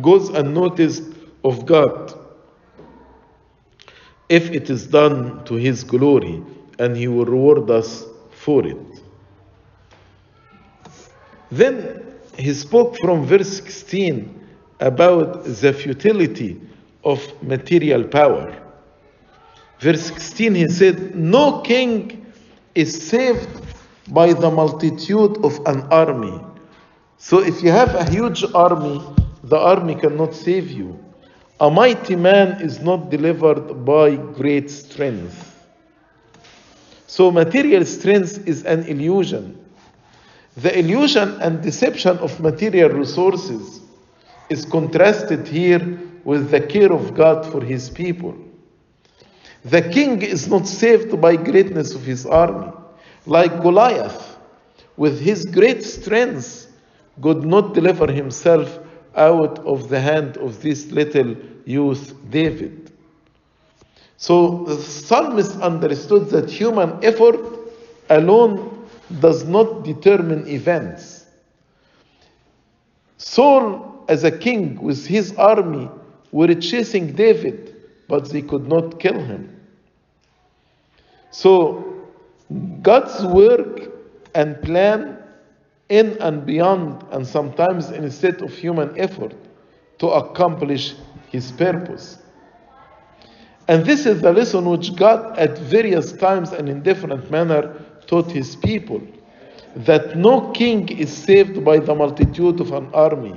goes 0.00 0.28
unnoticed 0.30 1.04
of 1.44 1.66
God 1.66 2.18
if 4.28 4.50
it 4.50 4.70
is 4.70 4.86
done 4.86 5.44
to 5.44 5.54
his 5.54 5.84
glory, 5.84 6.42
and 6.78 6.96
he 6.96 7.08
will 7.08 7.26
reward 7.26 7.70
us 7.70 8.04
for 8.30 8.66
it. 8.66 8.76
Then 11.50 12.02
he 12.36 12.52
spoke 12.54 12.96
from 12.98 13.26
verse 13.26 13.56
16 13.58 14.40
about 14.80 15.44
the 15.44 15.72
futility 15.72 16.60
of 17.04 17.22
material 17.42 18.04
power. 18.04 18.60
Verse 19.78 20.02
16 20.06 20.54
he 20.54 20.68
said, 20.68 21.14
No 21.14 21.60
king 21.60 22.26
is 22.74 23.06
saved 23.08 23.48
by 24.08 24.32
the 24.32 24.50
multitude 24.50 25.44
of 25.44 25.58
an 25.66 25.82
army. 25.90 26.40
So 27.18 27.40
if 27.40 27.62
you 27.62 27.70
have 27.70 27.94
a 27.94 28.08
huge 28.10 28.44
army, 28.54 29.02
the 29.44 29.58
army 29.58 29.94
cannot 29.94 30.34
save 30.34 30.70
you. 30.70 31.02
A 31.60 31.70
mighty 31.70 32.16
man 32.16 32.60
is 32.60 32.80
not 32.80 33.10
delivered 33.10 33.84
by 33.84 34.16
great 34.16 34.70
strength. 34.70 35.52
So 37.06 37.30
material 37.30 37.84
strength 37.84 38.46
is 38.46 38.64
an 38.64 38.84
illusion. 38.84 39.64
The 40.56 40.78
illusion 40.78 41.40
and 41.40 41.62
deception 41.62 42.18
of 42.18 42.38
material 42.40 42.90
resources 42.90 43.80
is 44.50 44.64
contrasted 44.64 45.46
here 45.48 46.00
with 46.24 46.50
the 46.50 46.60
care 46.60 46.92
of 46.92 47.14
God 47.14 47.46
for 47.46 47.62
his 47.62 47.88
people. 47.88 48.36
The 49.64 49.82
king 49.82 50.22
is 50.22 50.48
not 50.48 50.66
saved 50.66 51.20
by 51.20 51.36
greatness 51.36 51.94
of 51.94 52.02
his 52.02 52.26
army. 52.26 52.72
Like 53.26 53.62
Goliath, 53.62 54.36
with 54.96 55.20
his 55.20 55.44
great 55.44 55.82
strength, 55.82 56.70
could 57.22 57.44
not 57.44 57.74
deliver 57.74 58.10
himself 58.10 58.78
out 59.16 59.58
of 59.60 59.88
the 59.88 60.00
hand 60.00 60.36
of 60.38 60.60
this 60.62 60.90
little 60.90 61.36
youth, 61.64 62.14
David. 62.30 62.90
So 64.16 64.64
the 64.64 64.76
psalmist 64.76 65.60
understood 65.60 66.28
that 66.30 66.50
human 66.50 67.04
effort 67.04 67.40
alone 68.10 68.86
does 69.20 69.44
not 69.44 69.84
determine 69.84 70.46
events. 70.48 71.26
Saul, 73.18 74.04
as 74.08 74.24
a 74.24 74.30
king 74.30 74.80
with 74.80 75.06
his 75.06 75.34
army, 75.36 75.88
were 76.32 76.54
chasing 76.54 77.12
David, 77.12 77.76
but 78.08 78.28
they 78.30 78.42
could 78.42 78.68
not 78.68 78.98
kill 78.98 79.18
him. 79.18 79.60
So, 81.30 81.83
God's 82.84 83.24
work 83.24 83.90
and 84.34 84.60
plan 84.62 85.18
in 85.88 86.16
and 86.20 86.44
beyond, 86.44 87.02
and 87.10 87.26
sometimes 87.26 87.90
instead 87.90 88.42
of 88.42 88.52
human 88.52 88.98
effort, 88.98 89.34
to 89.98 90.08
accomplish 90.08 90.94
his 91.30 91.50
purpose. 91.52 92.18
And 93.68 93.86
this 93.86 94.04
is 94.04 94.20
the 94.20 94.32
lesson 94.32 94.66
which 94.66 94.94
God, 94.96 95.38
at 95.38 95.58
various 95.58 96.12
times 96.12 96.52
and 96.52 96.68
in 96.68 96.82
different 96.82 97.30
manner, 97.30 97.74
taught 98.06 98.30
his 98.30 98.54
people 98.56 99.00
that 99.76 100.16
no 100.16 100.50
king 100.50 100.88
is 100.90 101.10
saved 101.10 101.64
by 101.64 101.78
the 101.78 101.94
multitude 101.94 102.60
of 102.60 102.72
an 102.72 102.88
army. 102.92 103.34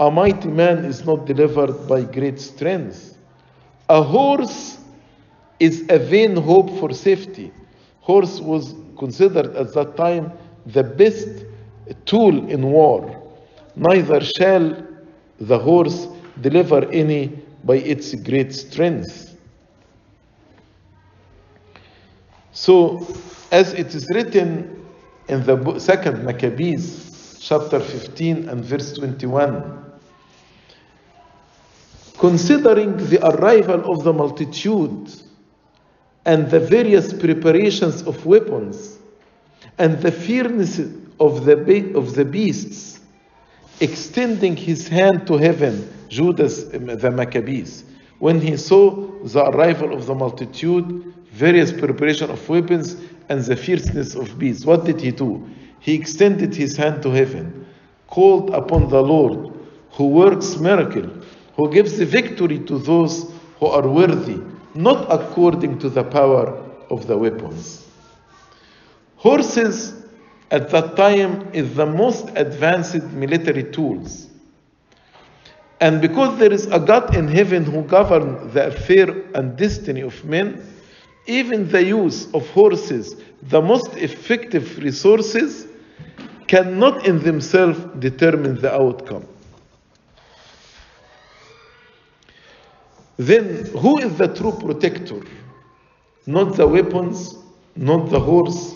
A 0.00 0.10
mighty 0.10 0.48
man 0.48 0.84
is 0.84 1.04
not 1.06 1.24
delivered 1.24 1.88
by 1.88 2.02
great 2.02 2.38
strength. 2.38 3.16
A 3.88 4.02
horse 4.02 4.78
is 5.58 5.86
a 5.88 5.98
vain 5.98 6.36
hope 6.36 6.78
for 6.78 6.92
safety. 6.92 7.52
Horse 8.00 8.40
was 8.40 8.74
considered 9.02 9.56
at 9.56 9.74
that 9.74 9.96
time 9.96 10.30
the 10.66 10.84
best 10.84 11.44
tool 12.06 12.34
in 12.48 12.62
war. 12.62 13.00
Neither 13.74 14.20
shall 14.20 14.66
the 15.40 15.58
horse 15.58 16.06
deliver 16.40 16.88
any 16.92 17.22
by 17.64 17.78
its 17.92 18.14
great 18.14 18.54
strength. 18.54 19.36
So, 22.52 22.74
as 23.50 23.72
it 23.72 23.92
is 23.98 24.06
written 24.14 24.46
in 25.26 25.44
the 25.48 25.56
second 25.80 26.24
Maccabees, 26.24 27.38
chapter 27.40 27.80
15 27.80 28.48
and 28.48 28.64
verse 28.64 28.92
21, 28.92 29.84
considering 32.18 32.96
the 33.10 33.18
arrival 33.30 33.80
of 33.92 34.04
the 34.04 34.12
multitude 34.12 35.10
and 36.24 36.50
the 36.50 36.60
various 36.60 37.12
preparations 37.12 38.02
of 38.02 38.24
weapons 38.24 38.98
and 39.78 40.00
the 40.00 40.12
fierceness 40.12 40.80
of 41.18 41.44
the, 41.44 41.56
be- 41.56 41.92
of 41.94 42.14
the 42.14 42.24
beasts, 42.24 43.00
extending 43.80 44.56
his 44.56 44.88
hand 44.88 45.26
to 45.26 45.36
heaven, 45.36 45.92
Judas 46.08 46.64
the 46.64 47.10
Maccabees, 47.10 47.84
when 48.18 48.40
he 48.40 48.56
saw 48.56 48.90
the 49.24 49.44
arrival 49.48 49.92
of 49.92 50.06
the 50.06 50.14
multitude, 50.14 51.12
various 51.32 51.72
preparation 51.72 52.30
of 52.30 52.48
weapons, 52.48 52.96
and 53.28 53.42
the 53.42 53.56
fierceness 53.56 54.14
of 54.14 54.38
beasts, 54.38 54.64
what 54.64 54.84
did 54.84 55.00
he 55.00 55.10
do? 55.10 55.48
He 55.80 55.94
extended 55.94 56.54
his 56.54 56.76
hand 56.76 57.02
to 57.02 57.10
heaven, 57.10 57.66
called 58.06 58.50
upon 58.50 58.88
the 58.88 59.02
Lord, 59.02 59.52
who 59.92 60.08
works 60.08 60.56
miracle, 60.56 61.10
who 61.56 61.72
gives 61.72 61.98
the 61.98 62.06
victory 62.06 62.58
to 62.60 62.78
those 62.78 63.32
who 63.58 63.66
are 63.66 63.88
worthy, 63.88 64.40
not 64.74 65.06
according 65.10 65.78
to 65.80 65.88
the 65.88 66.04
power 66.04 66.58
of 66.90 67.06
the 67.06 67.16
weapons. 67.16 67.86
Horses 69.16 69.94
at 70.50 70.70
that 70.70 70.96
time 70.96 71.48
is 71.52 71.74
the 71.74 71.86
most 71.86 72.28
advanced 72.34 73.04
military 73.12 73.64
tools. 73.64 74.28
And 75.80 76.00
because 76.00 76.38
there 76.38 76.52
is 76.52 76.66
a 76.66 76.78
God 76.78 77.16
in 77.16 77.26
heaven 77.26 77.64
who 77.64 77.82
governs 77.82 78.52
the 78.54 78.68
affair 78.68 79.08
and 79.34 79.56
destiny 79.56 80.02
of 80.02 80.24
men, 80.24 80.64
even 81.26 81.68
the 81.68 81.84
use 81.84 82.32
of 82.34 82.48
horses, 82.50 83.16
the 83.42 83.60
most 83.60 83.96
effective 83.96 84.78
resources, 84.78 85.66
cannot 86.46 87.06
in 87.06 87.18
themselves 87.20 87.80
determine 87.98 88.60
the 88.60 88.72
outcome. 88.72 89.26
Then, 93.16 93.66
who 93.66 93.98
is 93.98 94.16
the 94.16 94.28
true 94.28 94.52
protector? 94.52 95.20
Not 96.26 96.56
the 96.56 96.66
weapons, 96.66 97.36
not 97.76 98.10
the 98.10 98.20
horse, 98.20 98.74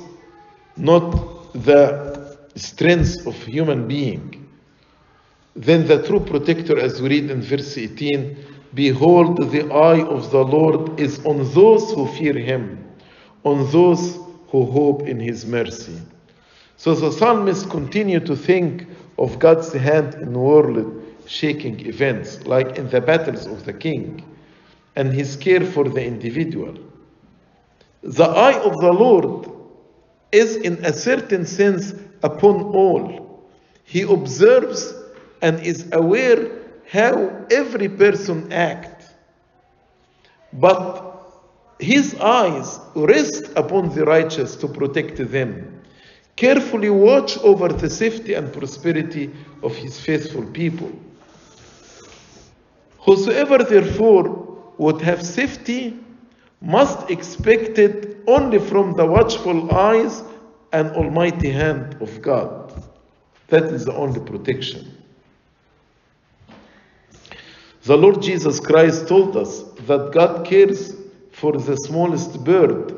not 0.77 1.53
the 1.53 2.37
strength 2.55 3.27
of 3.27 3.35
human 3.37 3.89
being. 3.89 4.49
Then 5.55 5.87
the 5.87 6.03
true 6.03 6.21
protector, 6.21 6.79
as 6.79 7.01
we 7.01 7.09
read 7.09 7.31
in 7.31 7.41
verse 7.41 7.79
18, 7.79 8.37
behold, 8.75 9.39
the 9.51 9.73
eye 9.73 10.03
of 10.03 10.31
the 10.31 10.45
Lord 10.45 11.01
is 11.01 11.25
on 11.25 11.39
those 11.55 11.93
who 11.93 12.07
fear 12.07 12.35
him, 12.35 12.85
on 13.45 13.71
those 13.71 14.19
who 14.49 14.67
hope 14.67 15.03
in 15.03 15.19
his 15.19 15.47
mercy. 15.47 15.99
So 16.77 16.95
the 16.95 17.11
psalmist 17.11 17.71
continue 17.71 18.21
to 18.21 18.37
think 18.37 18.87
of 19.19 19.39
God's 19.39 19.73
hand 19.73 20.15
in 20.15 20.35
the 20.35 20.39
world 20.39 20.96
shaking 21.27 21.87
events, 21.87 22.47
like 22.47 22.79
in 22.79 22.89
the 22.91 23.01
battles 23.01 23.47
of 23.47 23.65
the 23.65 23.73
king, 23.73 24.25
and 24.95 25.13
his 25.13 25.37
care 25.37 25.65
for 25.65 25.89
the 25.89 26.05
individual. 26.05 26.77
The 28.03 28.25
eye 28.25 28.61
of 28.61 28.77
the 28.79 28.93
Lord 28.93 29.51
is, 30.33 30.57
in 30.57 30.85
a 30.85 30.93
certain 30.93 31.45
sense, 31.45 31.95
upon 32.23 32.63
all. 32.63 33.49
He 33.85 34.03
observes 34.03 34.95
and 35.43 35.61
is 35.61 35.89
aware 35.93 36.51
how 36.89 37.47
every 37.51 37.89
person 37.89 38.53
acts. 38.53 39.13
But 40.53 41.03
his 41.79 42.15
eyes 42.17 42.79
rest 42.95 43.51
upon 43.57 43.95
the 43.95 44.05
righteous 44.05 44.57
to 44.57 44.69
protect 44.69 45.17
them. 45.31 45.83
Carefully 46.37 46.91
watch 46.91 47.39
over 47.39 47.69
the 47.69 47.91
safety 47.91 48.35
and 48.35 48.53
prosperity 48.53 49.31
of 49.63 49.75
his 49.75 49.99
faithful 50.01 50.45
people. 50.45 50.93
Whosoever 53.07 53.59
therefore 53.59 54.73
would 54.79 55.01
have 55.01 55.25
safety 55.25 55.97
must 56.61 57.09
expect 57.09 57.79
it 57.79 58.19
only 58.27 58.59
from 58.59 58.95
the 58.95 59.07
watchful 59.07 59.73
eyes 59.73 60.25
and 60.73 60.91
almighty 60.91 61.51
hand 61.51 61.97
of 62.03 62.21
God. 62.21 62.85
That 63.47 63.65
is 63.65 63.85
the 63.85 63.95
only 63.95 64.21
protection. 64.21 64.93
The 67.85 67.97
Lord 67.97 68.21
Jesus 68.21 68.59
Christ 68.59 69.07
told 69.07 69.37
us 69.37 69.63
that 69.87 70.11
God 70.13 70.45
cares 70.45 70.97
for 71.31 71.53
the 71.53 71.77
smallest 71.77 72.43
bird. 72.43 72.93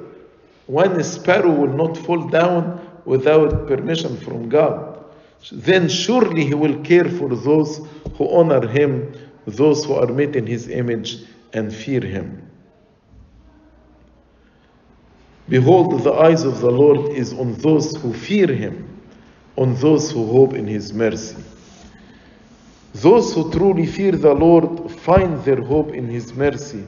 One 0.67 1.03
sparrow 1.05 1.51
will 1.51 1.75
not 1.75 1.99
fall 1.99 2.27
down 2.29 2.81
without 3.05 3.67
permission 3.67 4.17
from 4.17 4.49
God. 4.49 5.05
Then 5.53 5.91
surely 5.91 6.47
He 6.47 6.55
will 6.55 6.81
care 6.81 7.05
for 7.05 7.29
those 7.29 7.87
who 8.17 8.31
honor 8.31 8.67
Him, 8.67 9.13
those 9.51 9.85
who 9.85 9.95
are 9.95 10.07
made 10.07 10.37
in 10.37 10.47
His 10.47 10.69
image 10.69 11.19
and 11.53 11.73
fear 11.73 12.01
Him. 12.01 12.43
Behold, 15.49 16.03
the 16.05 16.13
eyes 16.13 16.45
of 16.45 16.61
the 16.61 16.71
Lord 16.71 17.13
is 17.13 17.33
on 17.33 17.55
those 17.55 17.97
who 17.97 18.13
fear 18.13 18.47
Him, 18.47 19.01
on 19.57 19.75
those 19.77 20.11
who 20.13 20.27
hope 20.27 20.53
in 20.53 20.67
His 20.67 20.93
mercy. 20.93 21.43
Those 22.95 23.35
who 23.35 23.51
truly 23.51 23.87
fear 23.87 24.13
the 24.13 24.35
Lord 24.35 24.91
find 24.91 25.43
their 25.45 25.63
hope 25.63 25.95
in 25.95 26.09
His 26.09 26.35
mercy, 26.35 26.85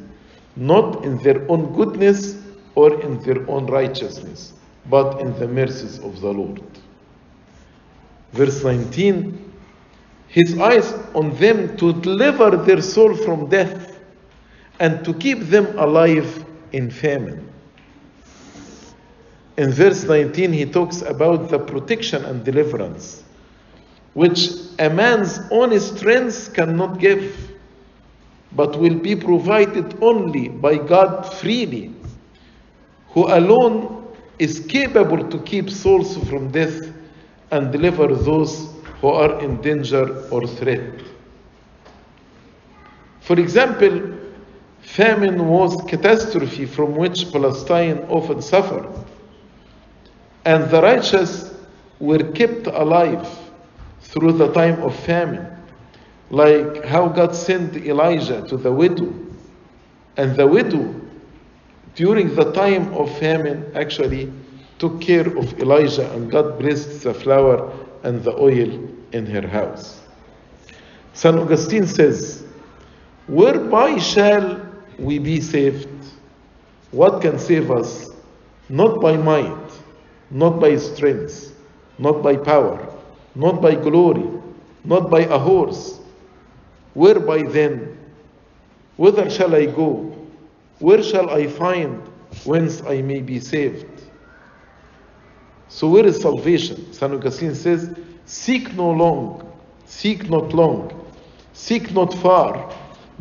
not 0.56 1.04
in 1.04 1.16
their 1.18 1.50
own 1.50 1.72
goodness 1.74 2.36
or 2.74 3.00
in 3.00 3.22
their 3.22 3.48
own 3.48 3.66
righteousness, 3.66 4.52
but 4.90 5.20
in 5.20 5.38
the 5.38 5.48
mercies 5.48 5.98
of 6.00 6.20
the 6.20 6.32
Lord. 6.32 6.62
Verse 8.32 8.62
19 8.62 9.49
His 10.30 10.56
eyes 10.58 10.92
on 11.14 11.34
them 11.36 11.76
to 11.78 11.92
deliver 11.92 12.56
their 12.56 12.80
soul 12.80 13.16
from 13.16 13.48
death 13.48 13.98
and 14.78 15.04
to 15.04 15.12
keep 15.14 15.40
them 15.40 15.76
alive 15.76 16.44
in 16.70 16.88
famine. 16.88 17.48
In 19.56 19.72
verse 19.72 20.04
19, 20.04 20.52
he 20.52 20.66
talks 20.66 21.02
about 21.02 21.50
the 21.50 21.58
protection 21.58 22.24
and 22.24 22.44
deliverance, 22.44 23.24
which 24.14 24.50
a 24.78 24.88
man's 24.88 25.40
own 25.50 25.78
strength 25.80 26.54
cannot 26.54 27.00
give, 27.00 27.52
but 28.52 28.78
will 28.78 28.94
be 28.94 29.16
provided 29.16 30.00
only 30.00 30.48
by 30.48 30.76
God 30.76 31.24
freely, 31.34 31.92
who 33.08 33.26
alone 33.26 34.06
is 34.38 34.60
capable 34.60 35.28
to 35.28 35.38
keep 35.40 35.68
souls 35.68 36.16
from 36.28 36.52
death 36.52 36.80
and 37.50 37.72
deliver 37.72 38.06
those 38.14 38.69
who 39.00 39.08
are 39.08 39.40
in 39.40 39.60
danger 39.60 40.28
or 40.30 40.46
threat. 40.46 41.00
For 43.20 43.38
example, 43.38 44.18
famine 44.80 45.46
was 45.48 45.80
catastrophe 45.88 46.66
from 46.66 46.96
which 46.96 47.30
Palestine 47.32 47.98
often 48.08 48.42
suffered 48.42 48.88
and 50.44 50.70
the 50.70 50.80
righteous 50.80 51.54
were 51.98 52.24
kept 52.32 52.66
alive 52.66 53.28
through 54.00 54.32
the 54.32 54.52
time 54.52 54.82
of 54.82 54.94
famine, 55.04 55.46
like 56.30 56.84
how 56.84 57.08
God 57.08 57.34
sent 57.34 57.76
Elijah 57.76 58.42
to 58.48 58.56
the 58.56 58.72
widow. 58.72 59.12
And 60.16 60.34
the 60.34 60.46
widow, 60.46 60.94
during 61.94 62.34
the 62.34 62.52
time 62.52 62.92
of 62.94 63.16
famine, 63.18 63.70
actually 63.74 64.32
took 64.78 65.00
care 65.00 65.26
of 65.36 65.58
Elijah, 65.60 66.10
and 66.12 66.30
God 66.30 66.58
blessed 66.58 67.02
the 67.02 67.12
flour 67.12 67.70
and 68.02 68.22
the 68.24 68.32
oil 68.32 68.89
in 69.12 69.26
her 69.26 69.46
house. 69.46 70.00
St. 71.12 71.36
Augustine 71.36 71.86
says, 71.86 72.44
Whereby 73.26 73.98
shall 73.98 74.66
we 74.98 75.18
be 75.18 75.40
saved? 75.40 75.88
What 76.90 77.22
can 77.22 77.38
save 77.38 77.70
us? 77.70 78.10
Not 78.68 79.00
by 79.00 79.16
might 79.16 79.70
not 80.30 80.60
by 80.60 80.76
strength, 80.76 81.56
not 81.98 82.22
by 82.22 82.36
power, 82.36 82.88
not 83.34 83.60
by 83.60 83.74
glory, 83.74 84.28
not 84.84 85.10
by 85.10 85.20
a 85.20 85.38
horse. 85.38 86.00
Whereby 86.94 87.42
then? 87.42 87.98
Whither 88.96 89.28
shall 89.30 89.54
I 89.54 89.66
go? 89.66 90.16
Where 90.78 91.02
shall 91.02 91.30
I 91.30 91.46
find 91.46 92.02
whence 92.44 92.82
I 92.82 93.02
may 93.02 93.20
be 93.20 93.40
saved? 93.40 93.86
So, 95.68 95.88
where 95.88 96.06
is 96.06 96.20
salvation? 96.20 96.92
St. 96.92 97.12
Augustine 97.12 97.54
says, 97.54 97.96
Seek 98.30 98.72
no 98.74 98.92
long, 98.92 99.42
seek 99.86 100.30
not 100.30 100.52
long, 100.54 100.92
seek 101.52 101.92
not 101.92 102.14
far. 102.14 102.72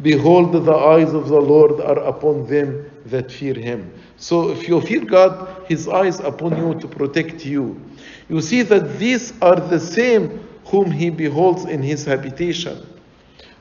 Behold, 0.03 0.53
the 0.53 0.71
eyes 0.71 1.15
of 1.15 1.29
the 1.29 1.41
Lord 1.41 1.81
are 1.81 1.97
upon 1.97 2.45
them 2.45 2.85
that 3.07 3.31
fear 3.31 3.55
him. 3.55 3.91
So 4.17 4.51
if 4.51 4.67
you 4.67 4.79
fear 4.81 5.03
God, 5.03 5.65
his 5.67 5.87
eyes 5.87 6.19
upon 6.19 6.57
you 6.57 6.79
to 6.79 6.87
protect 6.87 7.43
you. 7.43 7.81
You 8.29 8.39
see 8.39 8.61
that 8.61 8.99
these 8.99 9.33
are 9.41 9.55
the 9.59 9.79
same 9.79 10.47
whom 10.65 10.91
he 10.91 11.09
beholds 11.09 11.65
in 11.65 11.81
his 11.81 12.05
habitation. 12.05 12.85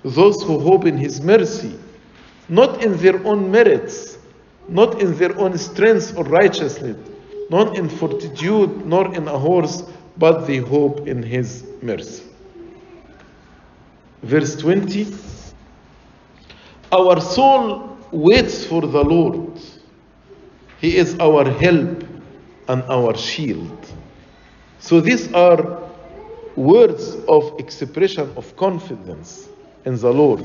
Those 0.04 0.42
who 0.42 0.58
hope 0.58 0.84
in 0.84 0.98
his 0.98 1.22
mercy, 1.22 1.78
not 2.50 2.84
in 2.84 2.98
their 2.98 3.26
own 3.26 3.50
merits, 3.50 4.18
not 4.68 5.00
in 5.00 5.16
their 5.16 5.34
own 5.38 5.56
strength 5.56 6.14
or 6.14 6.24
righteousness, 6.24 6.98
not 7.48 7.78
in 7.78 7.88
fortitude, 7.88 8.84
nor 8.84 9.14
in 9.14 9.26
a 9.26 9.38
horse, 9.38 9.82
but 10.18 10.46
they 10.46 10.58
hope 10.58 11.06
in 11.06 11.22
his 11.22 11.64
mercy. 11.80 12.24
Verse 14.22 14.56
20 14.56 15.06
Our 16.90 17.20
soul 17.20 17.96
waits 18.10 18.64
for 18.64 18.82
the 18.82 19.04
Lord. 19.04 19.60
He 20.80 20.96
is 20.96 21.16
our 21.20 21.48
help 21.50 22.04
and 22.68 22.82
our 22.84 23.16
shield. 23.16 23.78
So 24.80 25.00
these 25.00 25.32
are 25.32 25.80
words 26.56 27.16
of 27.28 27.58
expression 27.58 28.32
of 28.36 28.56
confidence 28.56 29.48
in 29.84 29.96
the 29.96 30.12
Lord. 30.12 30.44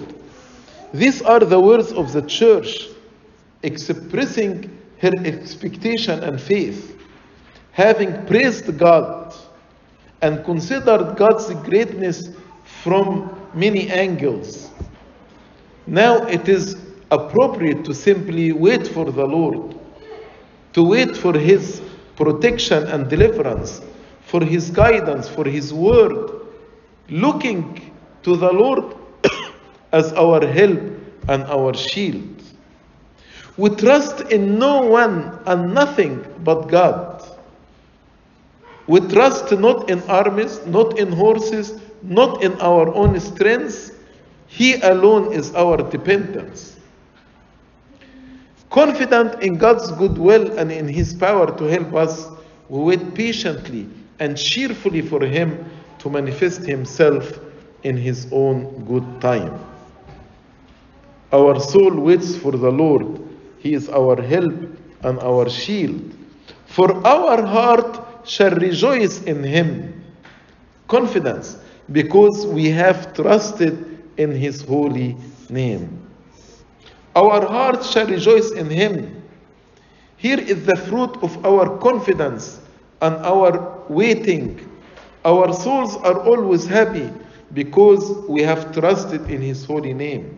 These 0.93 1.21
are 1.23 1.39
the 1.39 1.59
words 1.59 1.91
of 1.91 2.13
the 2.13 2.21
church 2.21 2.87
expressing 3.63 4.77
her 4.99 5.11
expectation 5.25 6.23
and 6.23 6.39
faith, 6.39 6.99
having 7.71 8.25
praised 8.25 8.77
God 8.77 9.33
and 10.23 10.43
considered 10.45 11.17
God's 11.17 11.53
greatness 11.65 12.29
from 12.63 13.29
many 13.53 13.89
angles. 13.91 14.71
Now 15.85 16.25
it 16.27 16.47
is 16.47 16.77
appropriate 17.11 17.83
to 17.83 17.93
simply 17.93 18.53
wait 18.53 18.87
for 18.87 19.11
the 19.11 19.25
Lord, 19.25 19.77
to 20.71 20.81
wait 20.83 21.17
for 21.17 21.37
His 21.37 21.81
protection 22.15 22.87
and 22.87 23.09
deliverance, 23.09 23.81
for 24.21 24.41
His 24.41 24.71
guidance, 24.71 25.27
for 25.27 25.43
His 25.43 25.73
word, 25.73 26.31
looking 27.09 27.91
to 28.23 28.37
the 28.37 28.51
Lord 28.51 28.95
as 29.91 30.13
our 30.13 30.47
help 30.47 30.79
and 31.27 31.43
our 31.43 31.73
shield. 31.73 32.41
We 33.57 33.71
trust 33.71 34.21
in 34.31 34.57
no 34.57 34.83
one 34.83 35.37
and 35.45 35.73
nothing 35.73 36.25
but 36.45 36.69
God. 36.69 37.32
We 38.87 38.99
trust 38.99 39.51
not 39.51 39.89
in 39.89 40.01
armies, 40.03 40.65
not 40.65 40.99
in 40.99 41.11
horses, 41.11 41.79
not 42.01 42.43
in 42.43 42.59
our 42.59 42.93
own 42.93 43.19
strength. 43.19 43.97
He 44.47 44.75
alone 44.81 45.33
is 45.33 45.53
our 45.55 45.77
dependence. 45.77 46.77
Confident 48.69 49.41
in 49.41 49.57
God's 49.57 49.91
goodwill 49.91 50.57
and 50.57 50.71
in 50.71 50.87
His 50.87 51.13
power 51.13 51.55
to 51.57 51.63
help 51.65 51.93
us, 51.93 52.27
we 52.69 52.79
wait 52.83 53.13
patiently 53.13 53.87
and 54.19 54.37
cheerfully 54.37 55.01
for 55.01 55.23
Him 55.25 55.69
to 55.99 56.09
manifest 56.09 56.61
Himself 56.61 57.39
in 57.83 57.95
His 57.95 58.27
own 58.31 58.83
good 58.85 59.21
time. 59.21 59.59
Our 61.31 61.59
soul 61.59 61.95
waits 61.99 62.35
for 62.35 62.51
the 62.51 62.71
Lord. 62.71 63.21
He 63.59 63.73
is 63.73 63.89
our 63.89 64.21
help 64.21 64.53
and 65.03 65.19
our 65.19 65.49
shield. 65.49 66.13
For 66.65 66.91
our 67.07 67.45
heart 67.45 68.02
shall 68.25 68.51
rejoice 68.51 69.21
in 69.23 69.43
Him. 69.43 70.03
Confidence, 70.87 71.57
because 71.91 72.45
we 72.47 72.69
have 72.69 73.13
trusted 73.13 73.99
in 74.17 74.31
His 74.31 74.61
holy 74.61 75.17
name. 75.49 75.99
Our 77.15 77.45
hearts 77.45 77.91
shall 77.91 78.07
rejoice 78.07 78.51
in 78.51 78.69
Him. 78.69 79.21
Here 80.17 80.39
is 80.39 80.65
the 80.65 80.75
fruit 80.77 81.17
of 81.21 81.45
our 81.45 81.77
confidence 81.79 82.59
and 83.01 83.15
our 83.17 83.83
waiting. 83.89 84.69
Our 85.25 85.53
souls 85.53 85.95
are 85.97 86.19
always 86.21 86.65
happy 86.65 87.09
because 87.53 88.09
we 88.27 88.41
have 88.41 88.73
trusted 88.73 89.29
in 89.29 89.41
His 89.41 89.65
holy 89.65 89.93
name. 89.93 90.37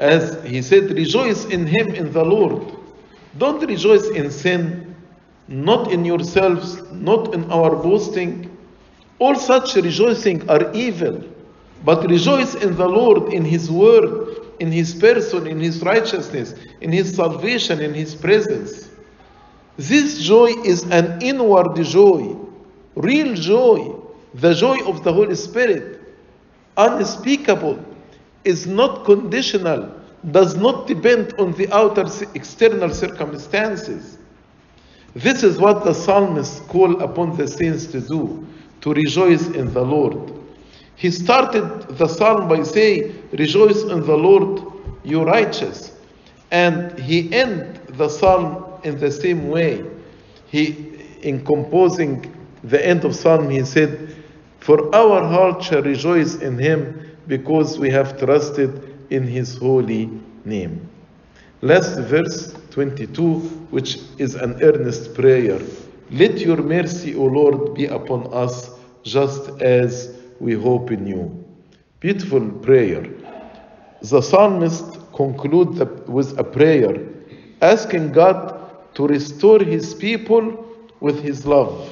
As 0.00 0.42
He 0.44 0.62
said, 0.62 0.90
rejoice 0.92 1.44
in 1.46 1.66
Him 1.66 1.88
in 1.94 2.12
the 2.12 2.24
Lord. 2.24 2.76
Don't 3.36 3.60
rejoice 3.66 4.08
in 4.08 4.30
sin, 4.30 4.87
not 5.48 5.90
in 5.90 6.04
yourselves, 6.04 6.82
not 6.92 7.34
in 7.34 7.50
our 7.50 7.74
boasting. 7.74 8.56
All 9.18 9.34
such 9.34 9.74
rejoicing 9.76 10.48
are 10.48 10.72
evil. 10.72 11.24
But 11.84 12.08
rejoice 12.08 12.54
in 12.54 12.76
the 12.76 12.86
Lord, 12.86 13.32
in 13.32 13.44
His 13.44 13.70
word, 13.70 14.38
in 14.60 14.70
His 14.70 14.94
person, 14.94 15.46
in 15.46 15.58
His 15.60 15.82
righteousness, 15.82 16.54
in 16.80 16.92
His 16.92 17.14
salvation, 17.14 17.80
in 17.80 17.94
His 17.94 18.14
presence. 18.14 18.88
This 19.76 20.20
joy 20.20 20.48
is 20.64 20.82
an 20.90 21.22
inward 21.22 21.82
joy, 21.84 22.36
real 22.96 23.34
joy, 23.34 23.94
the 24.34 24.54
joy 24.54 24.84
of 24.86 25.04
the 25.04 25.12
Holy 25.12 25.36
Spirit, 25.36 26.00
unspeakable, 26.76 27.82
is 28.44 28.66
not 28.66 29.04
conditional, 29.04 29.94
does 30.32 30.56
not 30.56 30.88
depend 30.88 31.32
on 31.38 31.52
the 31.52 31.72
outer 31.72 32.04
external 32.34 32.90
circumstances. 32.90 34.17
This 35.14 35.42
is 35.42 35.58
what 35.58 35.84
the 35.84 35.94
psalmists 35.94 36.60
call 36.68 37.00
upon 37.02 37.36
the 37.36 37.48
saints 37.48 37.86
to 37.86 38.00
do, 38.00 38.46
to 38.82 38.92
rejoice 38.92 39.46
in 39.48 39.72
the 39.72 39.82
Lord. 39.82 40.32
He 40.96 41.10
started 41.10 41.96
the 41.96 42.08
psalm 42.08 42.48
by 42.48 42.62
saying, 42.62 43.28
Rejoice 43.32 43.82
in 43.82 44.04
the 44.04 44.16
Lord, 44.16 44.62
you 45.04 45.22
righteous. 45.22 45.92
And 46.50 46.98
he 46.98 47.32
ended 47.32 47.86
the 47.96 48.08
psalm 48.08 48.64
in 48.84 48.98
the 48.98 49.10
same 49.10 49.48
way. 49.48 49.84
He, 50.46 50.94
in 51.22 51.44
composing 51.44 52.34
the 52.64 52.84
end 52.84 53.04
of 53.04 53.14
psalm, 53.14 53.48
he 53.48 53.64
said, 53.64 54.16
For 54.60 54.94
our 54.94 55.26
heart 55.26 55.62
shall 55.62 55.82
rejoice 55.82 56.36
in 56.36 56.58
him 56.58 57.16
because 57.28 57.78
we 57.78 57.90
have 57.90 58.18
trusted 58.18 58.96
in 59.10 59.22
his 59.22 59.56
holy 59.56 60.10
name. 60.44 60.88
Last 61.60 61.98
verse 62.00 62.54
22, 62.78 63.40
which 63.70 63.98
is 64.18 64.36
an 64.36 64.62
earnest 64.62 65.12
prayer. 65.12 65.60
Let 66.12 66.38
your 66.38 66.58
mercy, 66.58 67.16
O 67.16 67.24
Lord, 67.24 67.74
be 67.74 67.86
upon 67.86 68.32
us 68.32 68.70
just 69.02 69.48
as 69.60 70.16
we 70.38 70.54
hope 70.54 70.92
in 70.92 71.04
you. 71.04 71.44
Beautiful 71.98 72.48
prayer. 72.62 73.04
The 74.02 74.22
psalmist 74.22 74.84
concludes 75.12 75.80
with 76.06 76.38
a 76.38 76.44
prayer 76.44 77.04
asking 77.62 78.12
God 78.12 78.94
to 78.94 79.08
restore 79.08 79.58
his 79.58 79.92
people 79.92 80.64
with 81.00 81.20
his 81.20 81.44
love. 81.44 81.90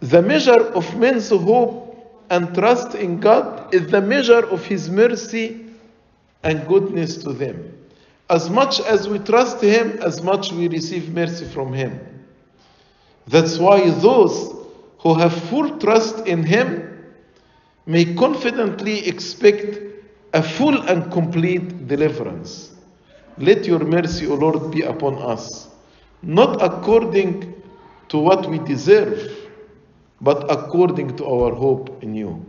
The 0.00 0.22
measure 0.22 0.64
of 0.72 0.96
men's 0.96 1.28
hope 1.28 2.24
and 2.30 2.54
trust 2.54 2.94
in 2.94 3.20
God 3.20 3.74
is 3.74 3.86
the 3.88 4.00
measure 4.00 4.46
of 4.48 4.64
his 4.64 4.88
mercy 4.88 5.66
and 6.42 6.66
goodness 6.66 7.18
to 7.18 7.34
them. 7.34 7.74
As 8.30 8.50
much 8.50 8.80
as 8.80 9.08
we 9.08 9.18
trust 9.18 9.62
him, 9.62 9.98
as 10.02 10.22
much 10.22 10.52
we 10.52 10.68
receive 10.68 11.12
mercy 11.12 11.46
from 11.46 11.72
him. 11.72 11.98
That's 13.28 13.58
why 13.58 13.90
those 13.90 14.54
who 15.00 15.14
have 15.14 15.32
full 15.48 15.78
trust 15.78 16.26
in 16.26 16.42
Him 16.42 17.04
may 17.86 18.14
confidently 18.14 19.06
expect 19.06 19.78
a 20.34 20.42
full 20.42 20.82
and 20.88 21.10
complete 21.12 21.86
deliverance. 21.86 22.72
Let 23.38 23.66
your 23.66 23.80
mercy, 23.80 24.26
O 24.26 24.34
Lord, 24.34 24.70
be 24.70 24.82
upon 24.82 25.16
us, 25.16 25.68
not 26.22 26.62
according 26.62 27.54
to 28.08 28.18
what 28.18 28.48
we 28.48 28.58
deserve, 28.58 29.48
but 30.20 30.50
according 30.50 31.16
to 31.18 31.24
our 31.26 31.54
hope 31.54 32.02
in 32.02 32.14
you. 32.14 32.44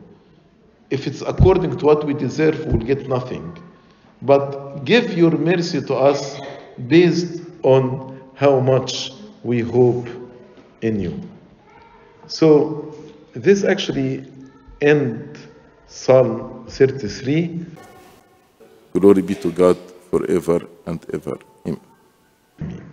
If 0.90 1.06
it's 1.06 1.22
according 1.22 1.78
to 1.78 1.86
what 1.86 2.06
we 2.06 2.14
deserve, 2.14 2.66
we'll 2.66 2.86
get 2.86 3.08
nothing. 3.08 3.56
But 4.22 4.84
give 4.86 5.18
your 5.18 5.32
mercy 5.32 5.82
to 5.82 5.96
us 5.96 6.40
based 6.88 7.42
on 7.64 8.20
how 8.36 8.60
much 8.60 9.12
we 9.44 9.62
hope 9.62 10.08
in 10.82 11.00
you. 11.00 11.20
So 12.28 12.94
this 13.34 13.64
actually 13.64 14.26
end 14.82 15.38
Psalm 15.88 16.66
33. 16.68 17.66
Glory 18.94 19.22
be 19.22 19.36
to 19.36 19.52
God 19.52 19.78
forever 20.12 20.68
and 20.86 21.06
ever. 21.14 21.38